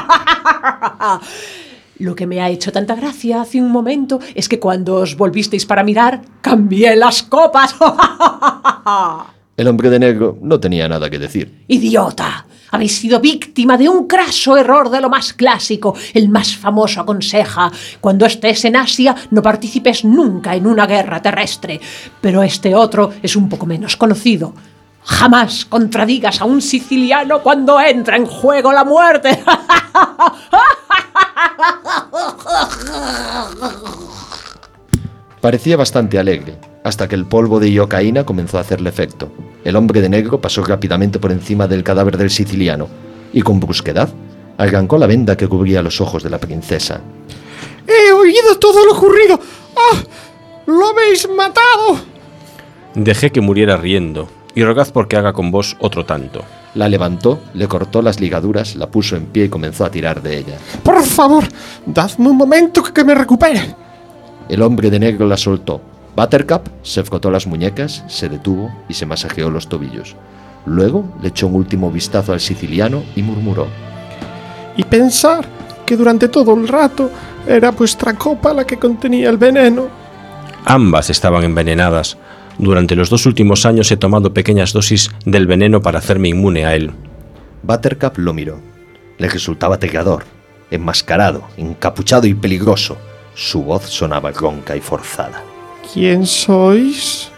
[1.97, 5.65] Lo que me ha hecho tanta gracia hace un momento es que cuando os volvisteis
[5.65, 7.73] para mirar, cambié las copas.
[9.57, 11.63] El hombre de negro no tenía nada que decir.
[11.67, 12.45] ¡Idiota!
[12.71, 15.95] Habéis sido víctima de un craso error de lo más clásico.
[16.13, 21.79] El más famoso aconseja, cuando estés en Asia, no participes nunca en una guerra terrestre.
[22.19, 24.53] Pero este otro es un poco menos conocido.
[25.03, 29.41] Jamás contradigas a un siciliano cuando entra en juego la muerte.
[35.45, 39.31] Parecía bastante alegre, hasta que el polvo de iocaína comenzó a hacerle efecto.
[39.63, 42.87] El hombre de negro pasó rápidamente por encima del cadáver del siciliano
[43.31, 44.09] y con brusquedad
[44.57, 46.99] arrancó la venda que cubría los ojos de la princesa.
[47.85, 49.39] He oído todo lo ocurrido.
[49.75, 50.01] ¡Ah!
[50.65, 51.99] ¡Lo habéis matado!
[52.95, 56.41] Dejé que muriera riendo, y rogad porque haga con vos otro tanto.
[56.73, 60.39] La levantó, le cortó las ligaduras, la puso en pie y comenzó a tirar de
[60.39, 60.57] ella.
[60.81, 61.43] Por favor,
[61.85, 63.84] dadme un momento que me recupere.
[64.49, 65.81] El hombre de negro la soltó.
[66.15, 70.15] Buttercup se frotó las muñecas, se detuvo y se masajeó los tobillos.
[70.65, 73.67] Luego le echó un último vistazo al siciliano y murmuró.
[74.77, 75.45] Y pensar
[75.85, 77.09] que durante todo el rato
[77.47, 79.87] era vuestra copa la que contenía el veneno.
[80.65, 82.17] Ambas estaban envenenadas.
[82.57, 86.75] Durante los dos últimos años he tomado pequeñas dosis del veneno para hacerme inmune a
[86.75, 86.91] él.
[87.63, 88.59] Buttercup lo miró.
[89.17, 90.23] Le resultaba aterrador,
[90.71, 92.97] enmascarado, encapuchado y peligroso.
[93.35, 95.43] Su voz sonaba ronca y forzada.
[95.93, 97.29] ¿Quién sois?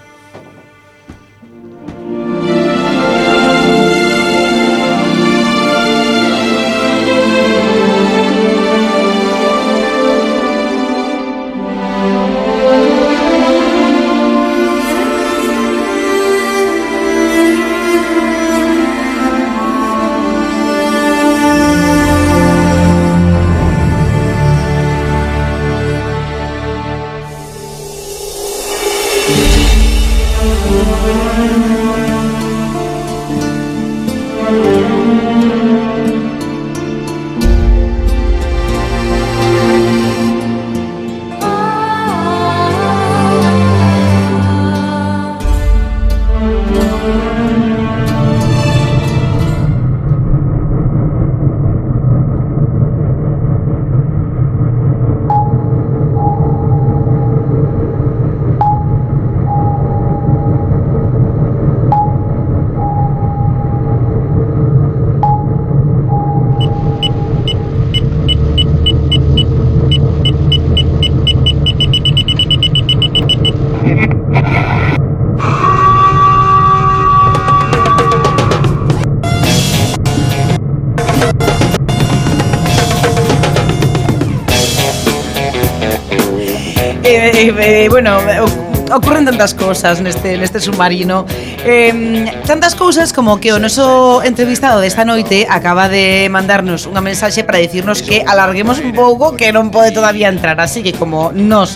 [89.28, 91.28] tantas cousas neste, neste submarino
[91.68, 97.44] eh, Tantas cousas como que o noso entrevistado desta noite Acaba de mandarnos unha mensaxe
[97.44, 101.76] para dicirnos que alarguemos un pouco Que non pode todavía entrar Así que como nos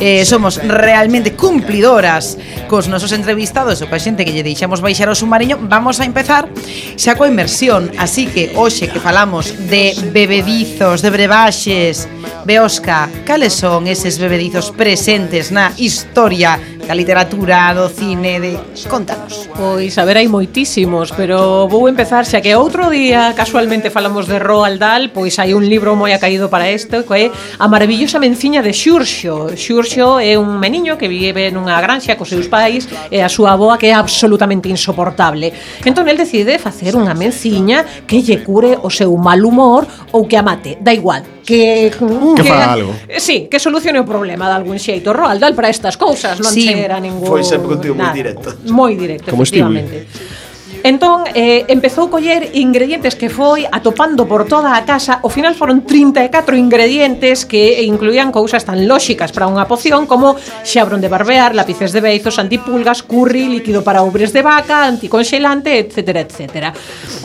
[0.00, 5.14] eh, somos realmente cumplidoras cos nosos entrevistados o coa xente que lle deixamos baixar o
[5.14, 6.48] submarino, vamos a empezar
[6.96, 7.92] xa coa inmersión.
[8.00, 12.08] Así que hoxe que falamos de bebedizos, de brebaxes,
[12.50, 18.58] Beosca, cales son eses bebedizos presentes na historia da literatura, do cine, de...
[18.90, 19.39] Contanos.
[19.60, 24.40] Pois, a ver, hai moitísimos, pero vou empezar xa que outro día casualmente falamos de
[24.40, 28.64] Roald Dahl, pois hai un libro moi acaído para isto, que é A maravillosa menciña
[28.64, 29.52] de Xurxo.
[29.52, 33.76] Xurxo é un meniño que vive nunha granxa cos seus pais e a súa aboa
[33.76, 35.52] que é absolutamente insoportable.
[35.84, 39.84] Entón el decide facer unha menciña que lle cure o seu mal humor
[40.16, 42.96] ou que a mate, da igual, que mm, que, que faga algo.
[43.18, 45.12] Sí, que solucione o problema de algún xeito.
[45.12, 46.64] Roald Dahl para estas cousas non sí.
[46.64, 48.48] chera ningún Foi sempre un tío moi directo.
[48.72, 49.36] Moi directo.
[49.36, 50.06] Como combustible.
[50.82, 55.20] Entón, eh, empezou a coller ingredientes que foi atopando por toda a casa.
[55.20, 61.04] O final foron 34 ingredientes que incluían cousas tan lóxicas para unha poción como xabrón
[61.04, 66.72] de barbear, lápices de beizos, antipulgas, curry, líquido para ubres de vaca, anticonxelante, etc, etc.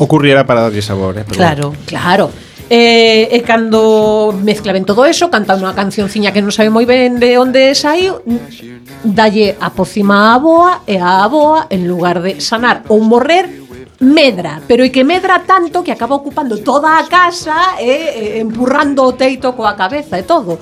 [0.02, 1.24] O curry era para darlle sabor, eh?
[1.24, 1.40] Pero...
[1.40, 2.28] Claro, claro.
[2.66, 7.22] E, e cando mezcla ben todo eso Canta unha cancionciña que non sabe moi ben
[7.22, 8.26] de onde saiu
[9.06, 13.66] Dalle a pocima a boa e a boa En lugar de sanar ou morrer
[14.02, 19.06] Medra, pero e que medra tanto que acaba ocupando toda a casa E, e empurrando
[19.06, 20.60] o teito coa cabeza e todo.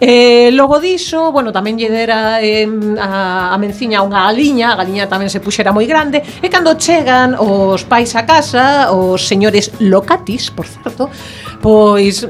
[0.00, 2.64] Eh, logo diso, bueno, tamén lle dera eh,
[2.96, 7.36] a, a menciña unha galiña, a galiña tamén se puxera moi grande, e cando chegan
[7.36, 11.12] os pais a casa, os señores locatis, por certo,
[11.60, 12.26] Pois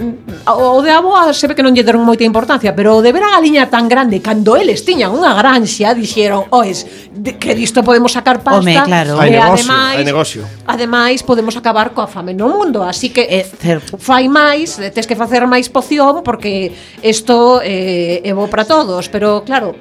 [0.46, 3.22] o de aboa se ve que non lle deron moita importancia, pero o de ver
[3.22, 6.82] a galiña tan grande cando eles tiñan unha granxa, dixeron, "Oes,
[7.14, 9.14] de, que disto podemos sacar pasta." Home, claro.
[9.22, 10.40] E negocio, ademais, hai negocio.
[10.66, 13.94] Ademais podemos acabar coa fame no mundo, así que é certo.
[14.02, 19.46] fai máis, tes que facer máis poción porque isto eh, é bo para todos, pero
[19.46, 19.78] claro,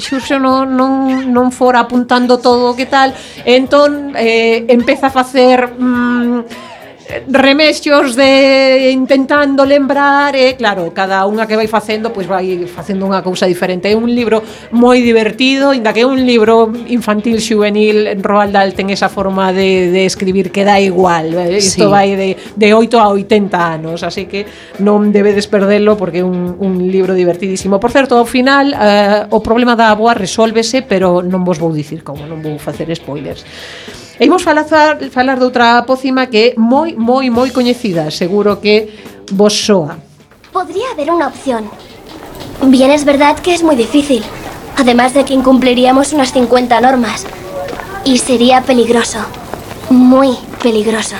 [0.00, 3.12] Xurxo non, non, non fora apuntando todo o que tal
[3.44, 6.75] entón eh, empeza a facer mm,
[7.28, 13.22] remexios de intentando lembrar e claro, cada unha que vai facendo pois vai facendo unha
[13.22, 13.86] cousa diferente.
[13.86, 14.42] É un libro
[14.74, 19.94] moi divertido, inda que é un libro infantil juvenil, Roald Dahl ten esa forma de,
[19.94, 21.90] de escribir que dá igual, isto sí.
[21.90, 24.46] vai de, de 8 a 80 anos, así que
[24.82, 27.78] non debedes perdelo porque é un, un libro divertidísimo.
[27.78, 32.02] Por certo, ao final eh, o problema da aboa resolvese, pero non vos vou dicir
[32.02, 33.46] como, non vou facer spoilers.
[34.18, 34.64] E imos falar,
[35.12, 38.08] falar de outra pócima que é moi, moi, moi coñecida.
[38.10, 38.88] Seguro que
[39.32, 40.00] vos soa.
[40.52, 41.68] Podría haber una opción.
[42.64, 44.22] Bien es verdad que es muy difícil.
[44.78, 47.26] Además de que incumpliríamos unas 50 normas.
[48.04, 49.18] Y sería peligroso.
[49.90, 51.16] Muy peligroso.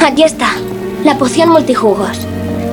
[0.00, 0.50] Aquí está.
[1.02, 2.20] La poción multijugos.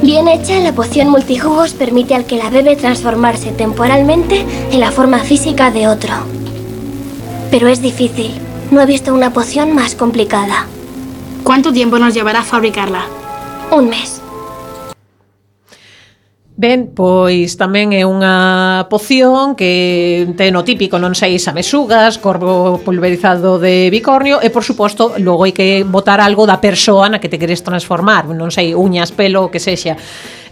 [0.03, 5.19] Bien hecha, la poción multijugos permite al que la bebe transformarse temporalmente en la forma
[5.19, 6.40] física de otro.
[7.52, 8.32] Pero es difícil.
[8.72, 10.68] No he visto una poción más complicada.
[11.43, 13.04] ¿Cuánto tiempo nos llevará fabricarla?
[13.72, 14.22] Un mes.
[16.56, 23.58] Ben, pois tamén é unha poción que ten o típico, non sei, samesugas, corvo pulverizado
[23.58, 27.41] de bicornio e, por suposto, logo hai que botar algo da persoa na que te
[27.41, 29.97] queres transformar, non sei, uñas, pelo, o que sexa.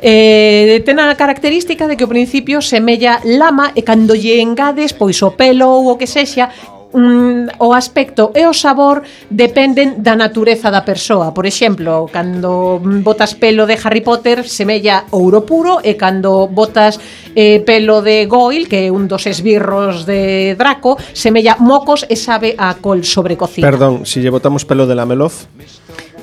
[0.02, 5.22] Eh, ten a característica de que ao principio semella lama e cando lle engades pois
[5.22, 6.50] o pelo ou o que sexa
[6.94, 11.34] mm, o aspecto e o sabor dependen da natureza da persoa.
[11.34, 16.98] Por exemplo, cando botas pelo de Harry Potter semella ouro puro e cando botas
[17.36, 22.56] eh, pelo de Goyle, que é un dos esbirros de Draco, semella mocos e sabe
[22.58, 23.66] a col sobrecocida.
[23.66, 25.46] Perdón, si lle botamos pelo de Lamelof?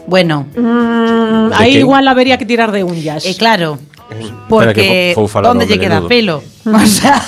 [0.06, 3.26] Bueno, mm, aí igual habería que tirar de unhas.
[3.26, 3.78] E eh, claro,
[4.48, 6.55] porque que, onde lle queda pelo?
[6.76, 7.22] O sea,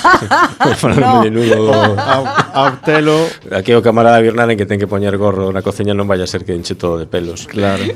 [0.96, 1.22] no.
[1.22, 1.70] menudo.
[1.70, 3.26] Oh, Autelo.
[3.54, 6.42] Aquí o camarada Birnaren que ten que poñer gorro na cociña non vai a ser
[6.42, 7.46] que enche todo de pelos.
[7.46, 7.86] Claro.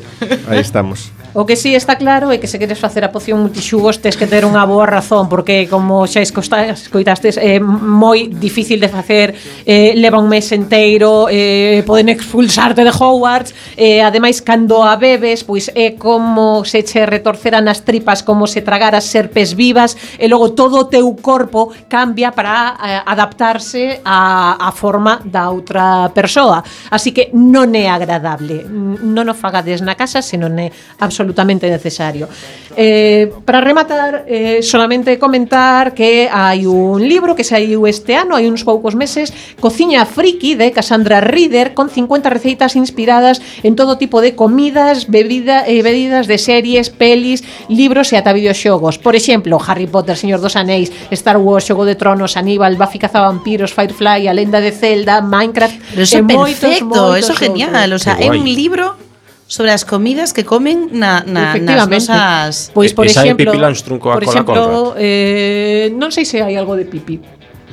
[0.46, 1.10] Aí estamos.
[1.34, 4.30] O que sí está claro é que se queres facer a poción multixugos tes que
[4.30, 9.34] ter unha boa razón porque como xa escoitastes é moi difícil de facer,
[9.66, 15.42] eh, leva un mes enteiro, eh, poden expulsarte de Hogwarts, eh, ademais cando a bebes,
[15.42, 20.54] pois é como se che retorceran as tripas, como se tragaras serpes vivas e logo
[20.54, 26.60] todo o teu corpo corpo cambia para eh, adaptarse a, a forma da outra persoa.
[26.92, 28.68] Así que non é agradable.
[28.68, 30.68] Mm, non o fagades na casa se non é
[31.00, 32.28] absolutamente necesario.
[32.76, 38.44] Eh, para rematar, eh, solamente comentar que hai un libro que saiu este ano, hai
[38.44, 44.20] uns poucos meses, Cociña Friki de Cassandra Reader, con 50 receitas inspiradas en todo tipo
[44.20, 49.00] de comidas, bebida, eh, bebidas de series, pelis, libros e ata videoxogos.
[49.00, 50.92] Por exemplo, Harry Potter, Señor dos Anéis,
[51.22, 55.78] Star Wars, Xogo de Tronos, Aníbal, Buffy Cazavampiros, Firefly, A Lenda de Zelda, Minecraft...
[55.94, 58.98] Pero eso eh, é perfecto, moitos, eso genial, o sea, é un libro
[59.46, 62.72] sobre as comidas que comen na, na nas nosas...
[62.72, 67.20] Pois, por e, exemplo, por exemplo, eh, non sei se hai algo de pipi,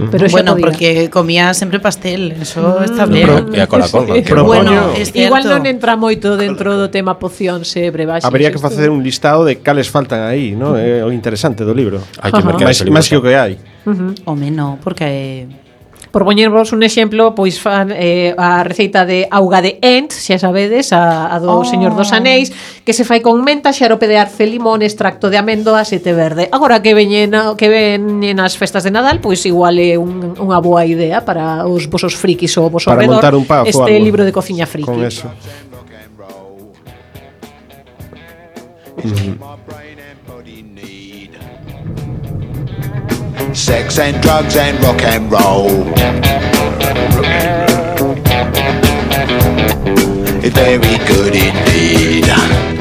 [0.08, 0.66] Pero xa bueno, podía.
[0.66, 2.84] porque comía sempre pastel, eso mm.
[2.88, 3.28] está ben.
[3.28, 4.16] Pero, e a cola cola.
[4.16, 4.24] Sí.
[4.24, 8.24] Propoño, bueno, igual non entra moito dentro do tema pocións e brebaxes.
[8.24, 10.80] Habría que facer un listado de cales faltan aí, ¿no?
[10.80, 12.00] É eh, o interesante do libro.
[12.24, 13.60] Hai que mercar máis, máis que o que hai.
[13.84, 14.12] Uh -huh.
[14.32, 15.52] O menos, porque
[16.12, 20.89] Por poñervos un exemplo, pois fan eh, a receita de auga de Ent, xa sabedes,
[20.89, 21.66] a, a do oh.
[21.66, 22.49] señor dos anéis,
[22.82, 26.49] que se fai con menta, xarope de arce, limón, extracto de amendoas e té verde.
[26.49, 30.82] Agora que veñen que veñen as festas de Nadal, pois igual é un, unha boa
[30.82, 34.01] idea para os vosos frikis ou vosos para redor, montar un pavo, este algo.
[34.01, 34.89] libro de cociña friki.
[34.89, 35.30] Con eso.
[38.99, 39.89] Mm -hmm.
[43.54, 45.70] Sex and drugs and rock and roll.
[50.43, 52.26] It's very good indeed.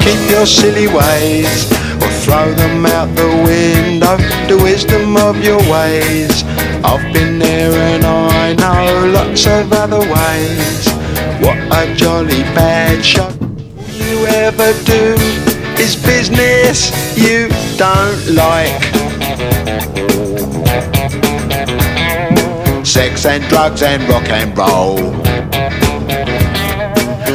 [0.03, 4.17] Keep your silly ways or throw them out the window.
[4.47, 6.43] The wisdom of your ways.
[6.83, 10.87] I've been there and I know lots of other ways.
[11.41, 13.35] What a jolly bad shot
[13.91, 15.15] you ever do
[15.81, 18.89] is business you don't like.
[22.83, 24.97] Sex and drugs and rock and roll.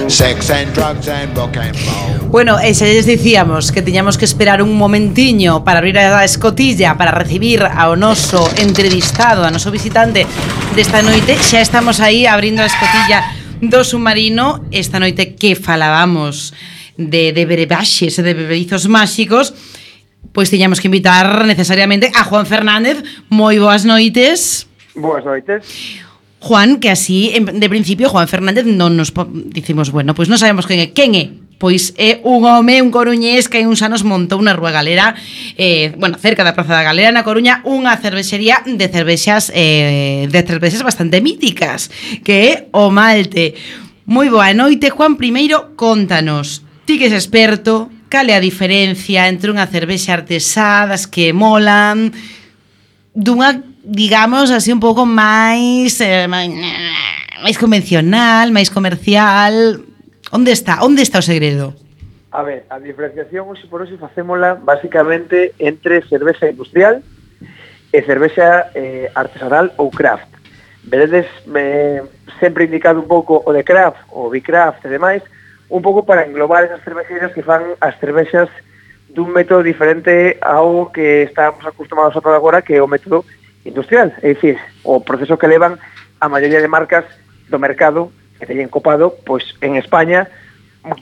[0.09, 2.31] Sex and drugs and rock and roll.
[2.35, 6.99] Bueno, e xa lles dicíamos que tiñamos que esperar un momentiño para abrir a escotilla
[6.99, 10.27] para recibir ao noso entrevistado, a noso visitante
[10.75, 11.39] desta noite.
[11.39, 13.23] Xa estamos aí abrindo a escotilla
[13.63, 16.51] do submarino esta noite que falábamos
[16.99, 19.55] de, de brebaxes e de bebedizos máxicos
[20.33, 23.03] pois tiñamos que invitar necesariamente a Juan Fernández.
[23.29, 24.71] Moi boas noites.
[24.95, 25.67] Boas noites.
[26.45, 29.17] Juan, que así, de principio, Juan Fernández non nos
[29.49, 33.49] dicimos, bueno, pois non sabemos quen é, quen é, pois é un home, un coruñés
[33.49, 35.17] que hai uns anos montou na Rúa Galera,
[35.57, 40.41] eh, bueno, cerca da Praza da Galera na Coruña, unha cervexería de cervexas eh, de
[40.45, 41.89] cervexas bastante míticas,
[42.21, 43.57] que é o Malte.
[44.05, 49.51] Moi boa noite, Juan, primeiro contanos, ti que és experto, cal é a diferencia entre
[49.51, 52.15] unha cervexa artesá das que molan
[53.11, 59.83] dunha, digamos, así un pouco máis eh, máis convencional, máis comercial.
[60.31, 60.87] Onde está?
[60.87, 61.75] Onde está o segredo?
[62.31, 67.03] A ver, a diferenciación hoxe por hoxe facémola basicamente entre cerveza industrial
[67.91, 70.31] e cerveza eh, artesanal ou craft.
[70.87, 71.99] Veredes me
[72.39, 75.27] sempre indicado un pouco o de craft, o bicraft e demais,
[75.69, 78.49] un pouco para englobar esas cervexeiras que fan as cervexas
[79.15, 83.25] dun método diferente ao que estamos acostumados a todo agora, que é o método
[83.65, 85.79] industrial, é dicir, o proceso que levan
[86.21, 87.07] a maioría de marcas
[87.49, 90.29] do mercado que teñen copado, pois en España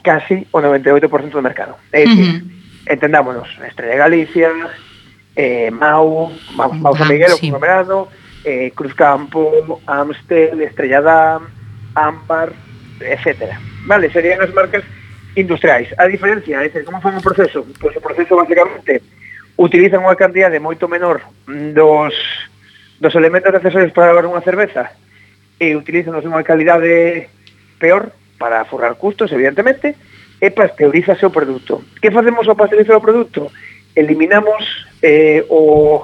[0.05, 1.75] casi o 98% do mercado.
[1.91, 2.93] É dicir, uh -huh.
[2.93, 4.53] entendámonos, Estrella Galicia,
[5.35, 7.51] eh, Mau, Mau, Mau San Miguel, sí.
[7.51, 8.07] Verano,
[8.45, 11.49] eh, Cruzcampo, Amstel, Estrella Dam,
[11.95, 12.53] Ámbar,
[13.03, 13.55] etc.
[13.85, 14.83] Vale, serían as marcas
[15.35, 15.89] industriais.
[15.97, 17.65] A diferencia, é dicir, como fan o proceso?
[17.79, 19.01] Pois o proceso basicamente
[19.57, 22.15] utilizan unha cantidade moito menor dos,
[22.97, 24.93] dos elementos necesarios para lavar unha cerveza
[25.61, 27.29] e utilizan unha calidade
[27.77, 29.95] peor para forrar custos, evidentemente,
[30.41, 31.85] e pasteurizase o produto.
[32.01, 33.47] Que facemos ao pasteurizar o produto?
[33.95, 36.03] Eliminamos eh, o,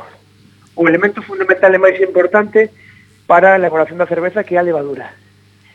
[0.79, 2.71] o elemento fundamental e máis importante
[3.27, 5.18] para a elaboración da cerveza que é a levadura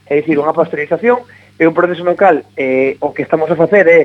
[0.07, 1.25] é dicir, unha pasteurización
[1.59, 4.01] é un proceso no cal eh, o que estamos a facer é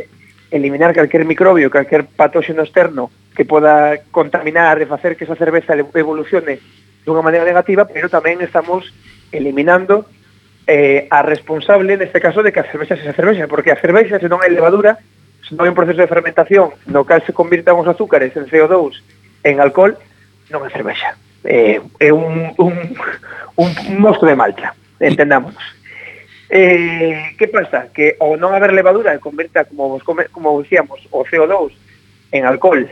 [0.52, 6.60] eliminar calquer microbio, calquer patóxeno externo que poda contaminar e facer que esa cerveza evolucione
[7.06, 8.91] dunha maneira negativa, pero tamén estamos
[9.32, 10.06] eliminando
[10.68, 14.30] eh, a responsable neste caso de que a cervexa se cervexa, porque a cervexa se
[14.30, 15.02] non hai levadura,
[15.41, 19.02] se non hai un proceso de fermentación no cal se convirtan os azúcares en CO2
[19.45, 19.97] en alcohol,
[20.54, 21.18] non é cervexa.
[21.47, 22.76] Eh, é un, un,
[23.56, 25.79] un, un mosto de malta, entendámonos.
[26.50, 27.93] Eh, que pasa?
[27.93, 31.70] Que ao non haber levadura e converta, como vos, come, como dicíamos, o CO2
[32.34, 32.89] en alcohol,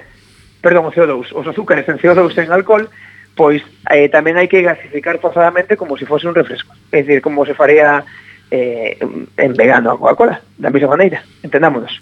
[0.61, 2.85] perdón, o CO2, os azúcares en CO2 en alcohol,
[3.33, 6.77] pois eh, tamén hai que gasificar forzadamente como se si fose un refresco.
[6.93, 8.05] É dicir, como se faría
[8.53, 11.97] eh, en vegano a Coca-Cola, da mesma maneira, entendámonos.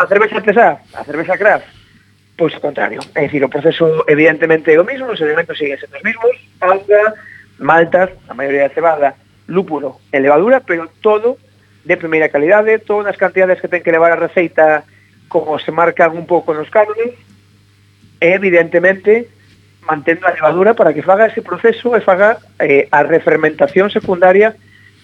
[0.00, 1.68] A cervexa artesá, a cervexa craft,
[2.32, 3.04] pois ao contrario.
[3.12, 6.32] É dicir, o proceso evidentemente é o mismo, os elementos siguen sendo os mesmos,
[6.64, 7.12] auga,
[7.60, 9.12] maltas, a maioría de cebada,
[9.48, 11.40] lúpulo e levadura, pero todo
[11.84, 14.84] de primeira calidade, todas as cantidades que ten que levar a receita
[15.26, 17.16] como se marcan un pouco nos cánones,
[18.20, 19.28] e evidentemente
[19.88, 24.52] mantendo a levadura para que faga ese proceso e faga eh, a refermentación secundaria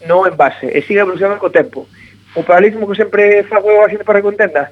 [0.04, 1.88] no envase, e siga evolucionando co tempo.
[2.36, 4.68] O paralelismo que sempre fago a xente para que entenda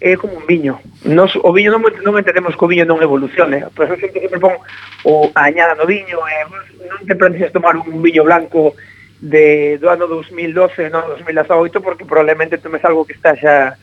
[0.00, 0.80] é como un viño.
[1.04, 3.68] Nos, o viño non, non entendemos que o viño non evolucione.
[3.76, 4.56] Por eso sempre, sempre pon
[5.04, 6.48] o añada no viño, eh,
[6.88, 8.72] non te plantes tomar un viño blanco
[9.20, 13.76] de, do ano 2012 non 2018 porque probablemente tomes algo que está xa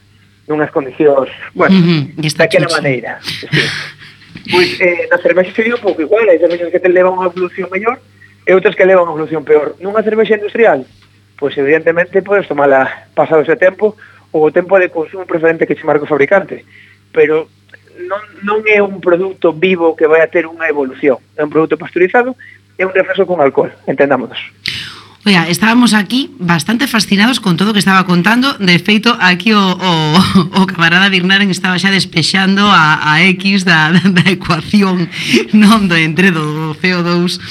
[0.50, 2.78] nunhas condicións bueno, uh está daquela chuchi.
[2.82, 3.46] maneira sí.
[4.50, 7.70] pois eh, na cervexa sería un pouco igual hai cervexas que te levan unha evolución
[7.70, 8.02] mellor
[8.48, 10.82] e outras que levan unha evolución peor nunha cervexa industrial
[11.38, 13.94] pois evidentemente podes tomala pasado ese tempo
[14.34, 16.66] ou o tempo de consumo preferente que se marca o fabricante
[17.14, 17.46] pero
[18.10, 21.78] non, non é un produto vivo que vai a ter unha evolución é un produto
[21.78, 22.34] pasteurizado
[22.74, 24.42] é un refresco con alcohol entendámonos
[25.28, 28.56] Oiga, estábamos aquí bastante fascinados con todo o que estaba contando.
[28.64, 29.92] De feito, aquí o, o,
[30.56, 35.12] o camarada Birnaren estaba xa despexando a, a X da, da ecuación
[35.52, 37.44] non do entre do CO2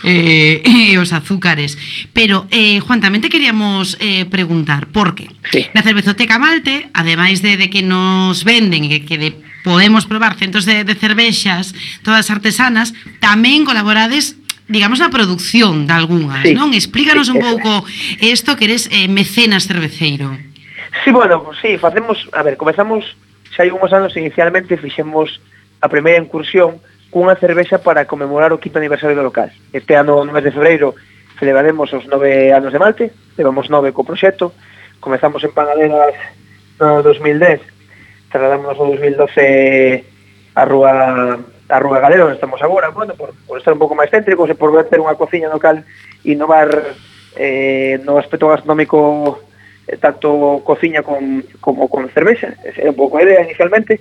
[0.00, 1.76] eh, e os azúcares.
[2.16, 5.28] Pero, eh, Juan, tamén te queríamos eh, preguntar, por que?
[5.52, 5.68] Sí.
[5.76, 10.64] Na cervezoteca Malte, ademais de, de que nos venden e que de podemos probar centros
[10.64, 14.39] de, de cervexas todas artesanas, tamén colaborades
[14.70, 16.70] digamos, na produción de algunhas, sí, non?
[16.70, 17.82] Explícanos sí, un pouco
[18.22, 20.30] isto que eres eh, mecenas cerveceiro.
[21.02, 23.18] Sí, bueno, pues, sí, facemos, a ver, comezamos
[23.50, 25.42] xa hai uns anos inicialmente fixemos
[25.82, 26.78] a primeira incursión
[27.10, 29.50] cunha cervexa para conmemorar o quinto aniversario do local.
[29.74, 30.94] Este ano, no mes de febreiro,
[31.42, 34.54] celebraremos os nove anos de Malte, levamos nove co proxecto,
[35.02, 36.14] comezamos en Panaderas
[36.78, 37.58] no 2010,
[38.30, 40.06] trasladámonos no 2012
[40.54, 44.10] a Rúa a Rúa Galera onde estamos agora, bueno, por, por estar un pouco máis
[44.10, 45.86] céntricos e por ter unha cociña local
[46.26, 46.66] innovar
[47.38, 49.38] eh, no aspecto gastronómico
[49.86, 54.00] eh, tanto cociña con, como con cervexa, esa era un pouco a idea inicialmente.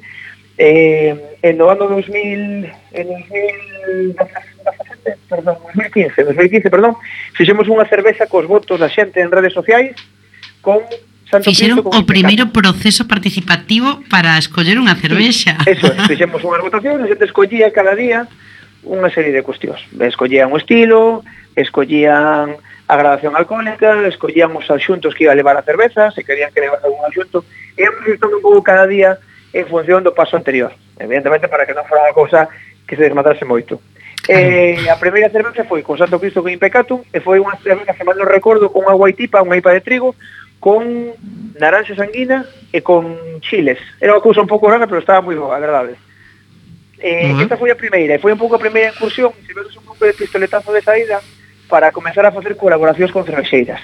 [0.59, 6.99] Eh, en no ano 2000, en 2017, perdón, 2015, 2015, perdón,
[7.31, 9.95] fixemos unha cerveza cos votos da xente en redes sociais
[10.59, 10.83] con
[11.29, 15.61] Santo Fixeron Cristo o primeiro proceso participativo para escoller unha cervexa.
[15.61, 18.25] Sí, eso, fixemos unhas votacións, a xente escollía cada día
[18.81, 19.77] unha serie de cuestións.
[19.93, 21.21] Escollían o estilo,
[21.53, 22.57] escollían
[22.89, 26.65] a gradación alcohólica, escollían os axuntos que iba a levar a cerveza, se querían que
[26.65, 27.45] levase algún axunto,
[27.77, 29.21] e íamos un pouco cada día
[29.53, 32.49] en función do paso anterior, evidentemente para que non fora unha cousa
[32.89, 33.77] que se desmatase moito.
[34.25, 38.05] Eh, a primeira cerveza foi con Santo Cristo con Impecatum e foi unha cerveza que
[38.05, 40.17] mal non recordo con unha guaitipa, unha IPA de trigo
[40.59, 41.15] con
[41.59, 43.79] naranxa sanguina e con chiles.
[43.99, 45.95] Era unha cousa un pouco rara, pero estaba moi boa, a verdade.
[46.99, 47.43] Eh, uh -huh.
[47.47, 50.03] Esta foi a primeira, e foi un pouco a primeira incursión, se vedes un pouco
[50.03, 51.23] de pistoletazo de saída,
[51.69, 53.79] para comenzar a facer colaboracións con cervexeiras.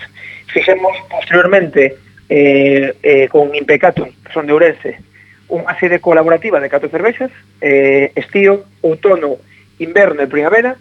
[0.51, 1.95] Fixemos posteriormente
[2.28, 4.99] eh, eh, con Impecatum, son de Ourense,
[5.47, 7.30] unha sede colaborativa de catro cervexas,
[7.61, 9.38] eh, estío, outono,
[9.78, 10.73] inverno e primavera,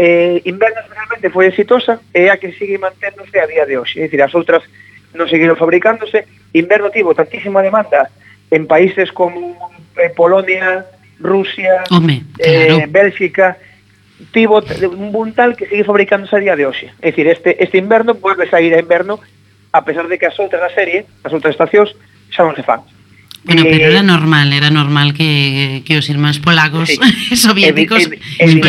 [0.00, 4.00] eh, inverno especialmente foi exitosa e a que sigue manténdose a día de hoxe.
[4.00, 4.64] É dicir, as outras
[5.14, 6.26] non seguiron fabricándose.
[6.54, 8.10] Inverno tivo tantísima demanda
[8.50, 9.56] en países como
[9.96, 10.86] eh, Polonia,
[11.20, 12.78] Rusia, Home, claro.
[12.82, 13.58] eh, Bélxica,
[14.32, 16.90] tivo un buntal que sigue fabricándose a día de hoxe.
[17.00, 19.20] É dicir, este, este inverno vuelve a ir a inverno
[19.72, 21.94] a pesar de que as outras da serie, as outras estacións,
[22.30, 22.82] xa non se fan.
[23.44, 26.98] Bueno, eh, pero era normal, era normal que, que os irmáns polacos sí.
[27.36, 28.60] soviéticos evi, evi,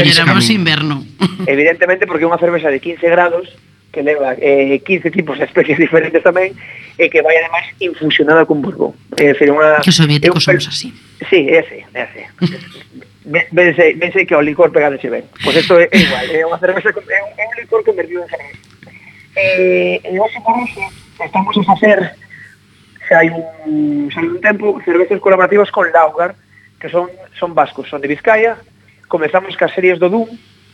[0.56, 1.04] inverno.
[1.44, 1.64] evi,
[2.08, 3.52] porque unha evi, de 15 grados
[3.92, 6.56] que leva eh, 15 tipos de especies diferentes tamén
[6.98, 8.96] e que vai ademais infusionada con Bourbon.
[9.20, 10.56] É dicir, unha Que os soviéticos un...
[10.56, 10.90] somos así.
[11.30, 12.24] Sí, é así, é así.
[13.22, 15.30] Vense, vense que o licor pegadeche ben.
[15.46, 18.30] Pois isto é, é igual, é unha cerveza é un, é un licor convertido en
[18.34, 18.58] cerveza.
[19.38, 20.82] Eh, e hoxe por hoxe
[21.22, 22.18] estamos a facer
[23.06, 26.34] xa hai un, xa hai un tempo cervezas colaborativas con Laugar,
[26.82, 28.58] que son son vascos, son de Vizcaya.
[29.06, 30.26] Comezamos cas series do Dum,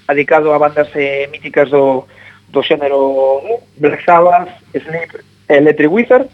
[0.07, 2.07] dedicado a bandas eh, míticas do
[2.50, 5.12] do xénero uh, Black Sabbath, Sleep
[5.48, 6.30] Electric Wizard,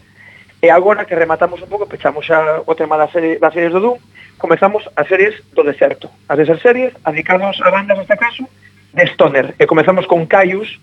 [0.64, 3.84] E agora que rematamos un pouco, pechamos xa o tema das, serie, das series do
[3.84, 4.00] Doom,
[4.40, 6.08] comezamos as series do deserto.
[6.24, 8.48] As desas series, dedicados a bandas neste caso,
[8.96, 9.52] de Stoner.
[9.60, 10.80] E comezamos con Caius,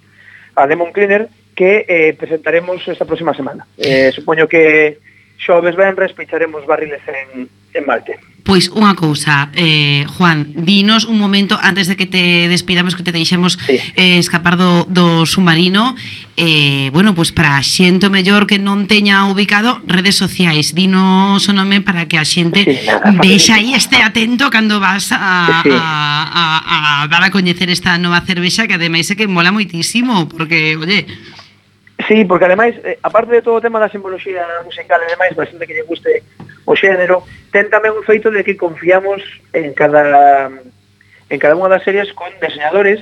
[0.53, 3.65] a Demon Cleaner, que eh, presentaremos esta próxima semana.
[3.81, 5.01] Eh, supoño que
[5.41, 8.21] xoves venres pecharemos barriles en, en Marte.
[8.41, 13.13] Pois unha cousa, eh, Juan, dinos un momento antes de que te despidamos que te
[13.13, 15.93] deixemos eh, escapar do, do submarino.
[16.33, 21.53] Eh, bueno, pois para a xente mellor que non teña ubicado redes sociais, dinos o
[21.53, 25.69] nome para que a xente sí, nada, vexa aí este atento cando vas a, sí.
[25.69, 30.25] a, a, a dar a coñecer esta nova cervexa que ademais é que mola moitísimo
[30.25, 31.05] porque, oye,
[32.07, 35.45] Sí, porque ademais, eh, aparte de todo o tema da simboloxía musical e demais, para
[35.45, 36.25] xente que lle guste
[36.65, 39.21] o xénero, ten tamén un feito de que confiamos
[39.53, 40.49] en cada
[41.31, 42.99] en cada unha das series con diseñadores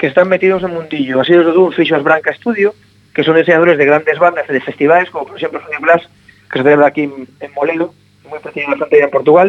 [0.00, 1.20] que están metidos no mundillo.
[1.20, 2.72] Así os dun fixo as Branca Estudio,
[3.12, 6.02] que son diseñadores de grandes bandas e de festivais, como por exemplo Sonia Blas,
[6.48, 7.92] que se celebra aquí en, en Moledo,
[8.28, 9.48] moi pertinho na fronteira en Portugal.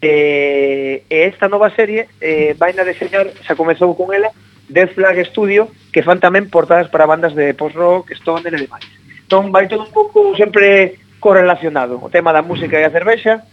[0.00, 4.32] Eh, e esta nova serie eh, vai na deseñar, xa comezou con ela,
[4.68, 8.86] Death Flag Studio, que fan tamén portadas para bandas de post-rock, stoner e demais.
[9.28, 13.44] Entón vai todo un pouco sempre correlacionado o tema da música e a cervexa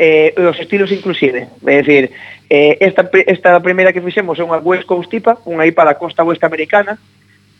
[0.00, 1.46] eh, os estilos inclusive.
[1.62, 2.10] É dicir,
[2.48, 6.24] eh, esta, esta primeira que fixemos é unha West Coast IPA unha IPA da costa
[6.24, 6.98] oeste americana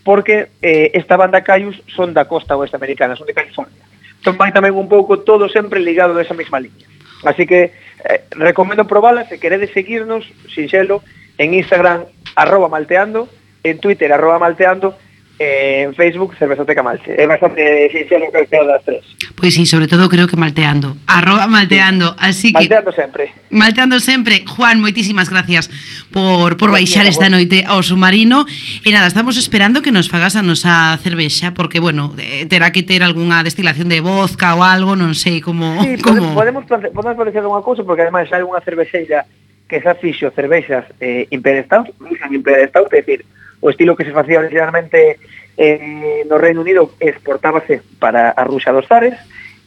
[0.02, 3.84] porque eh, esta banda Caius son da costa oeste americana, son de California.
[4.18, 6.88] Entón vai tamén un pouco todo sempre ligado desa mesma liña.
[7.22, 7.70] Así que
[8.02, 11.04] eh, recomendo probala se queredes seguirnos, sinxelo
[11.38, 13.28] en Instagram arroba malteando
[13.62, 14.98] en Twitter arroba malteando
[15.42, 17.18] eh, en Facebook Cervezoteca Malte.
[17.18, 19.02] É bastante sincero que creo das tres.
[19.34, 20.96] Pois pues sí, sobre todo creo que malteando.
[21.06, 22.60] Arroba malteando, así que...
[22.60, 23.32] Malteando sempre.
[23.50, 24.44] Malteando sempre.
[24.46, 25.66] Juan, moitísimas gracias
[26.14, 28.46] por, por baixar esta noite ao submarino.
[28.86, 32.14] E nada, estamos esperando que nos fagas a nosa cervexa, porque, bueno,
[32.46, 35.82] terá que ter algunha destilación de vodka ou algo, non sei como...
[35.82, 36.38] Sí, como...
[36.38, 39.26] podemos, podemos plantear unha cousa, porque ademais hai unha cervexeira
[39.66, 41.88] que xa fixo cervexas eh, Imperial Stout,
[42.30, 43.24] Imperial Stout, é dicir,
[43.62, 45.22] o estilo que se facía originalmente
[45.56, 49.14] eh, no Reino Unido exportábase para a Rusia dos Zares,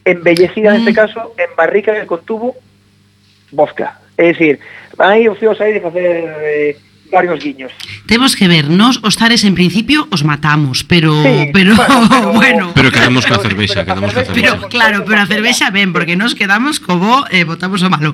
[0.04, 2.54] embellecida neste caso en barrica que contuvo
[3.50, 3.98] vodka.
[4.20, 4.60] É dicir,
[5.00, 6.06] hai opcións aí de facer
[6.44, 6.76] eh,
[7.10, 7.72] varios guiños.
[8.06, 11.72] Temos que ver, nos os zares en principio os matamos, pero Sí, pero
[12.36, 14.60] bueno, Pero quedamos coa cervexa, quedamos coa cervexa.
[14.60, 18.12] pero claro, pero a cervexa ben, porque nos quedamos como eh, botamos o malo.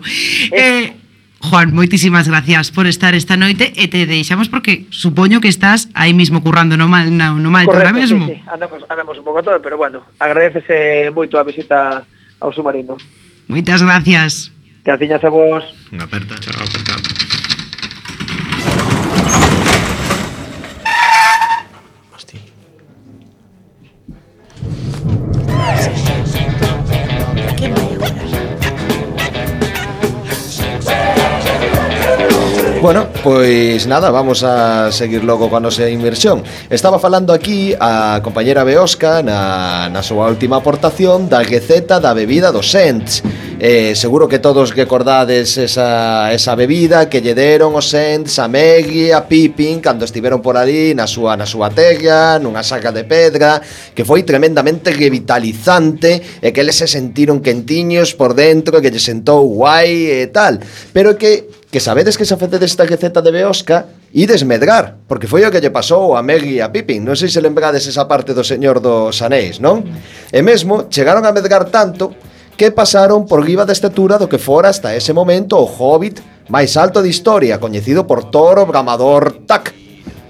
[0.54, 0.94] Eh,
[1.42, 6.14] Juan, moitísimas gracias por estar esta noite e te deixamos porque supoño que estás aí
[6.14, 8.26] mismo currando no mal, no, no mal Correcto, mesmo.
[8.30, 8.42] Sí, sí.
[8.46, 12.06] Andamos, andamos un pouco todo, pero bueno, agradecese moito a visita
[12.38, 12.94] ao submarino.
[13.50, 14.54] Moitas gracias.
[14.86, 15.66] Gracias a vos.
[15.90, 17.21] Unha aperta, chao, aperta.
[32.82, 36.42] Bueno, pois nada, vamos a seguir logo coa nosa inversión.
[36.66, 42.50] Estaba falando aquí a compañera Beosca na, na súa última aportación da receta da bebida
[42.50, 43.22] dos Sents.
[43.62, 49.14] Eh, seguro que todos recordades esa, esa bebida que lle deron os Sents a Maggie,
[49.14, 53.62] a Pippin cando estiveron por ali na súa na súa terra, nunha saca de pedra,
[53.94, 59.46] que foi tremendamente revitalizante e que eles se sentiron quentiños por dentro, que lle sentou
[59.46, 60.58] guai e tal.
[60.90, 65.40] Pero que que sabedes que se facedes esta receta de Beosca, ides medrar, porque foi
[65.40, 67.00] o que lle pasou a Meg e a Pippin.
[67.00, 69.80] Non sei se lembrades esa parte do señor dos anéis, non?
[70.28, 72.12] E mesmo chegaron a medrar tanto
[72.60, 76.20] que pasaron por riba da estatura do que fora hasta ese momento o hobbit
[76.52, 79.72] máis alto de historia, coñecido por Toro Bramador Tak,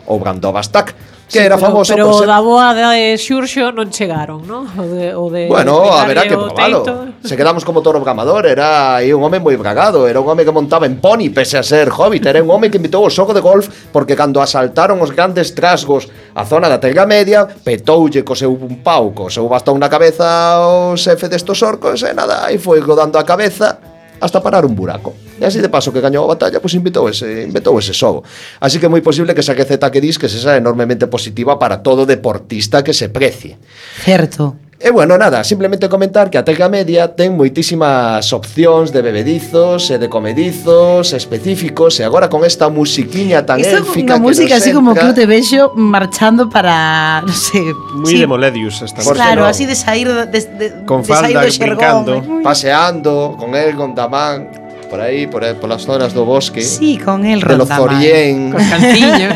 [0.06, 0.94] ou Brandovas Tak,
[1.32, 1.94] que sí, era pero, famoso.
[1.94, 2.26] Pero, o eh.
[2.26, 4.68] da boa de Xurxo non chegaron, non?
[4.68, 7.16] O de, o de bueno, a verá que probalo.
[7.24, 10.52] Se quedamos como Toro Gamador, era aí un home moi bragado, era un home que
[10.52, 13.40] montaba en pony pese a ser hobbit, era un home que invitou o xogo de
[13.40, 18.52] golf porque cando asaltaron os grandes trasgos a zona da Terra Media, petoulle co seu
[18.52, 22.84] un pau, co seu bastón na cabeza o xefe destos orcos e nada, aí foi
[22.84, 23.80] rodando a cabeza
[24.20, 25.31] hasta parar un buraco.
[25.42, 28.22] E así de paso que gañou a batalla, pois inventou ese, inventou ese xogo.
[28.62, 31.82] Así que é moi posible que esa receta que dis que sexa enormemente positiva para
[31.82, 33.58] todo deportista que se precie.
[34.06, 34.54] Certo.
[34.82, 39.96] E bueno, nada, simplemente comentar que a Tega Media ten moitísimas opcións de bebedizos e
[39.98, 44.82] de comedizos específicos e agora con esta musiquiña tan Esa élfica unha música así entra...
[44.82, 48.18] como que eu te vexo marchando para, non sei, moi sí.
[48.18, 49.54] de Moledius esta Por Claro, no.
[49.54, 53.94] así de sair de, de, con de falda, do xergón, brincando, paseando con el con
[53.94, 54.61] Damán
[54.92, 56.60] por aí, por, aí, polas zonas do bosque.
[56.60, 58.52] Sí, con el De Lozorien.
[58.52, 59.32] Cos cantiños.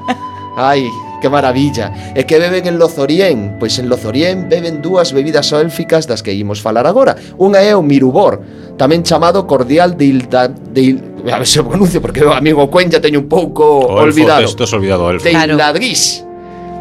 [0.56, 0.88] Ai,
[1.20, 1.92] que maravilla.
[2.16, 3.60] E que beben en Lozorien?
[3.60, 7.20] Pois en Lozorien beben dúas bebidas élficas das que imos falar agora.
[7.36, 8.40] Unha é o mirubor,
[8.80, 10.96] tamén chamado cordial de Ilda, de il,
[11.28, 14.40] a ver se o pronuncio porque o amigo Cuen ya teño un pouco o olvidado.
[14.40, 15.20] Elfo, olvidado, elfo.
[15.20, 15.60] De Claro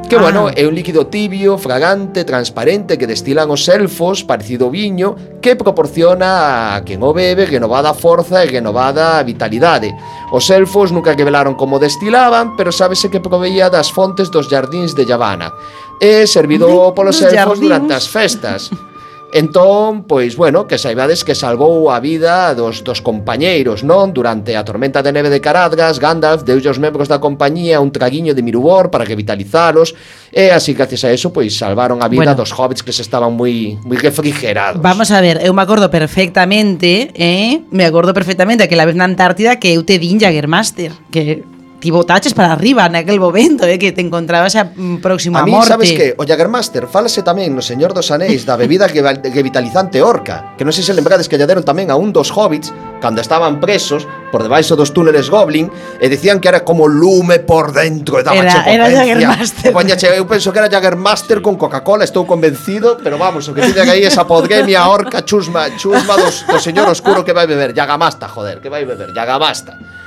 [0.10, 0.22] Que ah.
[0.22, 6.76] bueno, é un líquido tibio, fragante, transparente que destilan os elfos, parecido viño, que proporciona
[6.76, 9.90] a quen o bebe renovada forza e renovada vitalidade.
[10.32, 15.08] Os elfos nunca revelaron como destilaban, pero sábese que proveía das fontes dos jardíns de
[15.08, 15.50] Yavana.
[15.98, 17.64] E servido polos elfos jardíns?
[17.64, 18.70] durante as festas.
[19.34, 24.14] Entón, pois, bueno, que saibades que salvou a vida dos, dos compañeiros, non?
[24.14, 28.38] Durante a tormenta de neve de Caradgas, Gandalf deulle aos membros da compañía un traguiño
[28.38, 29.98] de Mirubor para revitalizalos,
[30.30, 33.34] e así, gracias a eso, pois, salvaron a vida bueno, dos hobbits que se estaban
[33.34, 34.78] moi moi refrigerados.
[34.78, 37.66] Vamos a ver, eu me acordo perfectamente, eh?
[37.74, 41.42] me acordo perfectamente aquela vez na Antártida que eu te din Jagermaster, que
[41.84, 45.44] ti botaches para arriba naquel momento, eh, que te encontrabas a mm, próximo a, a
[45.44, 45.68] mí, morte.
[45.68, 46.16] sabes que?
[46.16, 50.64] O Jaggermaster falase tamén no Señor dos Anéis da bebida que, que vitalizante orca, que
[50.64, 52.72] non sei se lembrades que lladeron tamén a un dos hobbits
[53.04, 55.68] cando estaban presos por debaixo dos túneles Goblin
[56.00, 59.76] e decían que era como lume por dentro e daba era, era Jaggermaster.
[60.16, 64.08] Eu penso que era Jaggermaster con Coca-Cola, estou convencido, pero vamos, o que tiña aí
[64.08, 67.76] esa podgremia orca chusma, chusma dos, do señor oscuro que vai beber.
[67.76, 70.03] Yagamasta, joder, que vai beber, Yagamasta.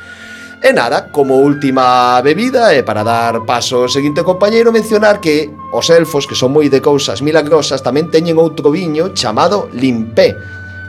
[0.67, 5.87] E nada, como última bebida e para dar paso ao seguinte compañeiro mencionar que os
[5.95, 10.35] elfos que son moi de cousas milagrosas tamén teñen outro viño chamado limpé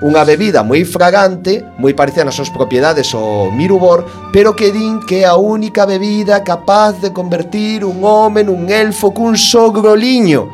[0.02, 4.02] unha bebida moi fragante, moi parecida nas súas propiedades ao mirubor,
[4.34, 9.14] pero que din que é a única bebida capaz de convertir un home nun elfo
[9.14, 10.50] cun sogroliño.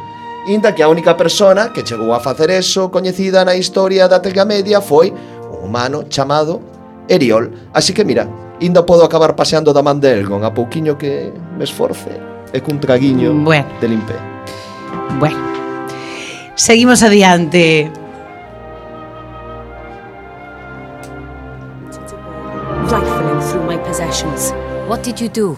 [0.51, 4.43] Inda que a única persona que chegou a facer eso coñecida na historia da Terra
[4.43, 5.15] Media foi
[5.47, 6.59] un humano chamado
[7.07, 7.71] Eriol.
[7.71, 11.63] Así que mira, inda podo acabar paseando da man de Elgon a pouquiño que me
[11.67, 12.15] esforce
[12.53, 13.67] e cun traguiño Bueno.
[13.81, 14.15] de limpé.
[15.19, 15.37] Bueno.
[16.55, 17.91] Seguimos adiante.
[22.89, 24.51] rifling through my possessions.
[24.87, 25.57] What did you do?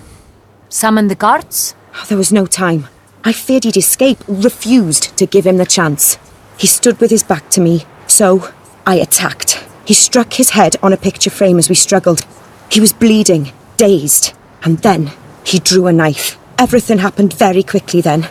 [0.69, 1.75] Summon the guards?
[1.93, 2.87] Ah, there was no time.
[3.23, 6.17] I feared he'd escape, refused to give him the chance.
[6.57, 8.49] He stood with his back to me, so
[8.85, 9.63] I attacked.
[9.85, 12.25] He struck his head on a picture frame as we struggled.
[12.69, 15.11] He was bleeding, dazed, and then
[15.45, 16.37] he drew a knife.
[16.57, 18.27] Everything happened very quickly then.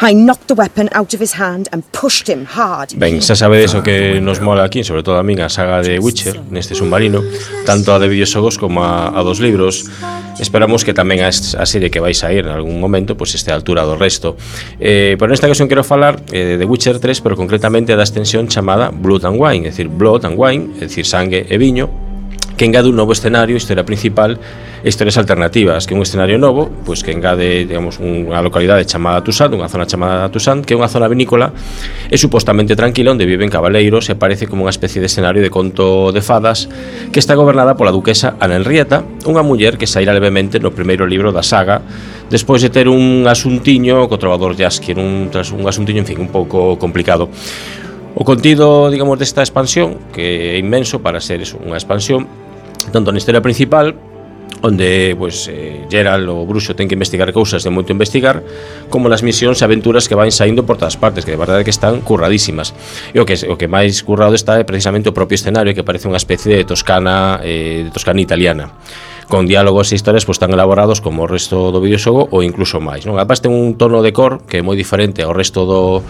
[0.00, 2.94] I knocked the weapon out of his hand and pushed him hard.
[2.94, 5.98] Ben, xa sabedes o que nos mola aquí, sobre todo a min, a saga de
[5.98, 7.18] Witcher, neste submarino,
[7.66, 9.90] tanto a de videoxogos como a, a dos libros.
[10.38, 13.58] Esperamos que tamén a, a serie que vai sair en algún momento pois este a
[13.58, 14.38] altura do resto.
[14.78, 18.94] Eh, pero nesta ocasión quero falar eh, de Witcher 3, pero concretamente da extensión chamada
[18.94, 22.07] Blood and Wine, é dicir, Blood and Wine, é dicir, sangue e viño,
[22.58, 24.36] que engade un novo escenario, historia principal,
[24.82, 29.54] historias alternativas, que é un escenario novo, pois que engade, digamos, unha localidade chamada Tusán,
[29.54, 31.54] unha zona chamada Tusán, que é unha zona vinícola
[32.10, 36.10] e supostamente tranquila onde viven cabaleiros e parece como unha especie de escenario de conto
[36.10, 36.66] de fadas
[37.14, 41.30] que está gobernada pola duquesa Ana Enrieta, unha muller que sairá levemente no primeiro libro
[41.30, 41.78] da saga,
[42.26, 46.18] despois de ter un asuntiño co trovador de que era un, un asuntiño, en fin,
[46.18, 47.30] un pouco complicado.
[48.18, 52.26] O contido, digamos, desta expansión, que é inmenso para ser eso, unha expansión,
[52.90, 53.94] tanto na historia principal
[54.62, 58.42] onde pues, eh, Gerald o Bruxo ten que investigar cousas de moito investigar
[58.90, 61.70] como nas misións e aventuras que van saindo por todas partes, que de verdade que
[61.70, 62.74] están curradísimas.
[63.14, 66.10] E o que, o que máis currado está é precisamente o propio escenario que parece
[66.10, 68.74] unha especie de Toscana eh, de Toscana italiana
[69.28, 73.04] con diálogos e historias pois tan elaborados como o resto do videoxogo ou incluso máis,
[73.04, 73.20] non?
[73.20, 76.00] Además ten un tono de cor que é moi diferente ao resto do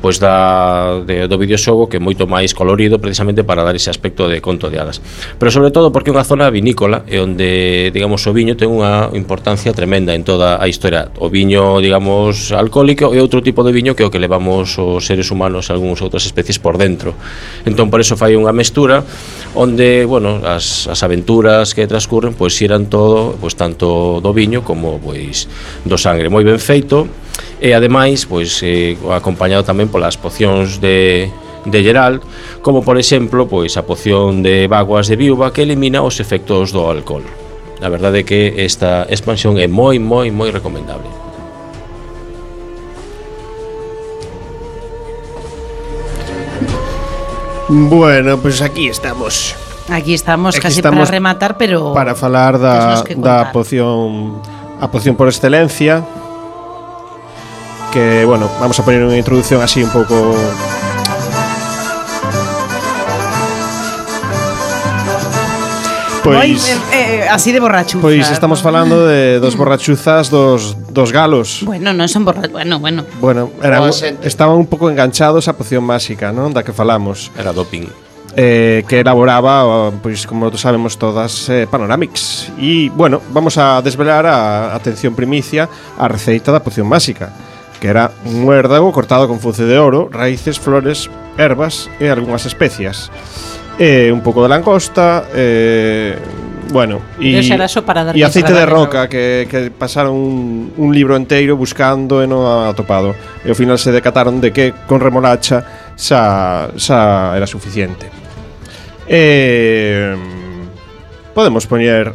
[0.00, 4.28] pois da de, do videoxogo que é moito máis colorido precisamente para dar ese aspecto
[4.28, 5.00] de conto de hadas.
[5.38, 9.08] Pero sobre todo porque é unha zona vinícola e onde, digamos, o viño ten unha
[9.16, 11.08] importancia tremenda en toda a historia.
[11.16, 15.02] O viño, digamos, alcohólico e outro tipo de viño que é o que levamos os
[15.08, 17.16] seres humanos e algúns outras especies por dentro.
[17.64, 19.00] Entón, por eso fai unha mestura
[19.56, 24.98] onde, bueno, as, as aventuras que transcurren, pois xiran todo, pois tanto do viño como
[24.98, 25.46] pois
[25.86, 27.06] do sangre moi ben feito
[27.62, 31.30] e ademais pois eh, acompañado tamén polas pocións de
[31.66, 32.22] de Geralt,
[32.62, 36.86] como por exemplo pois a poción de vaguas de viúva que elimina os efectos do
[36.90, 37.26] alcohol.
[37.82, 41.10] A verdade é que esta expansión é moi, moi, moi recomendable.
[47.68, 49.65] Bueno, pues aquí estamos.
[49.90, 54.42] Aquí estamos Aquí casi estamos para rematar, pero para falar da, da poción
[54.80, 56.04] a poción por excelencia
[57.92, 60.36] que, bueno, vamos a poner unha introducción así un pouco
[66.26, 68.02] Pois, eh, eh, así de borrachuza.
[68.02, 71.62] Pois estamos falando de dos borrachuzas dos, dos galos.
[71.62, 73.06] Bueno, non son borrachuzas, bueno, bueno.
[73.22, 73.86] Bueno, eran,
[74.26, 76.50] estaban un pouco enganchados á poción máxica, non?
[76.50, 77.30] Da que falamos.
[77.38, 78.05] Era doping
[78.36, 82.52] eh, que elaboraba, pois como sabemos todas, eh, Panoramics.
[82.60, 87.32] E, bueno, vamos a desvelar a atención primicia a receita da poción básica,
[87.80, 91.08] que era un hérdago cortado con fuce de oro, raíces, flores,
[91.40, 93.08] ervas e algunhas especias.
[93.80, 96.16] Eh, un pouco de langosta, eh,
[96.72, 97.40] bueno, e,
[97.84, 102.44] para e aceite de roca que, que pasaron un, un libro enteiro buscando e non
[102.68, 103.16] atopado.
[103.44, 108.25] E ao final se decataron de que con remolacha xa, xa era suficiente.
[109.08, 110.16] Eh,
[111.34, 112.12] podemos poñer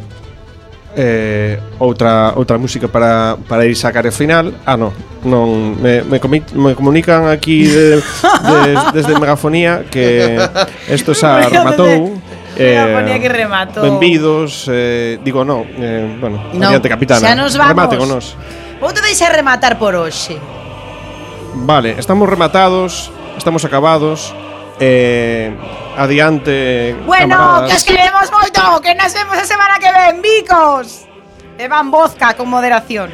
[0.96, 4.52] eh, outra outra música para, para ir sacar o final.
[4.66, 4.92] Ah, no,
[5.24, 8.60] non me, me, comi, me comunican aquí de, de,
[8.96, 10.36] desde megafonía que
[10.90, 12.20] isto xa rematou.
[12.56, 13.82] Eh, megafonía que rematou.
[13.82, 17.24] Benvidos, eh, digo, no, eh, bueno, no, adiante capitana.
[17.24, 17.72] Xa nos vamos.
[17.72, 18.36] Remate con nos.
[18.82, 20.36] Vou te deixar rematar por hoxe.
[21.54, 24.34] Vale, estamos rematados, estamos acabados.
[24.80, 25.54] Eh,
[25.96, 27.70] adiante, Bueno, camaradas.
[27.70, 31.06] que os queremos moito, que nos vemos a semana que ven, bicos.
[31.68, 33.10] Van vodka con moderación.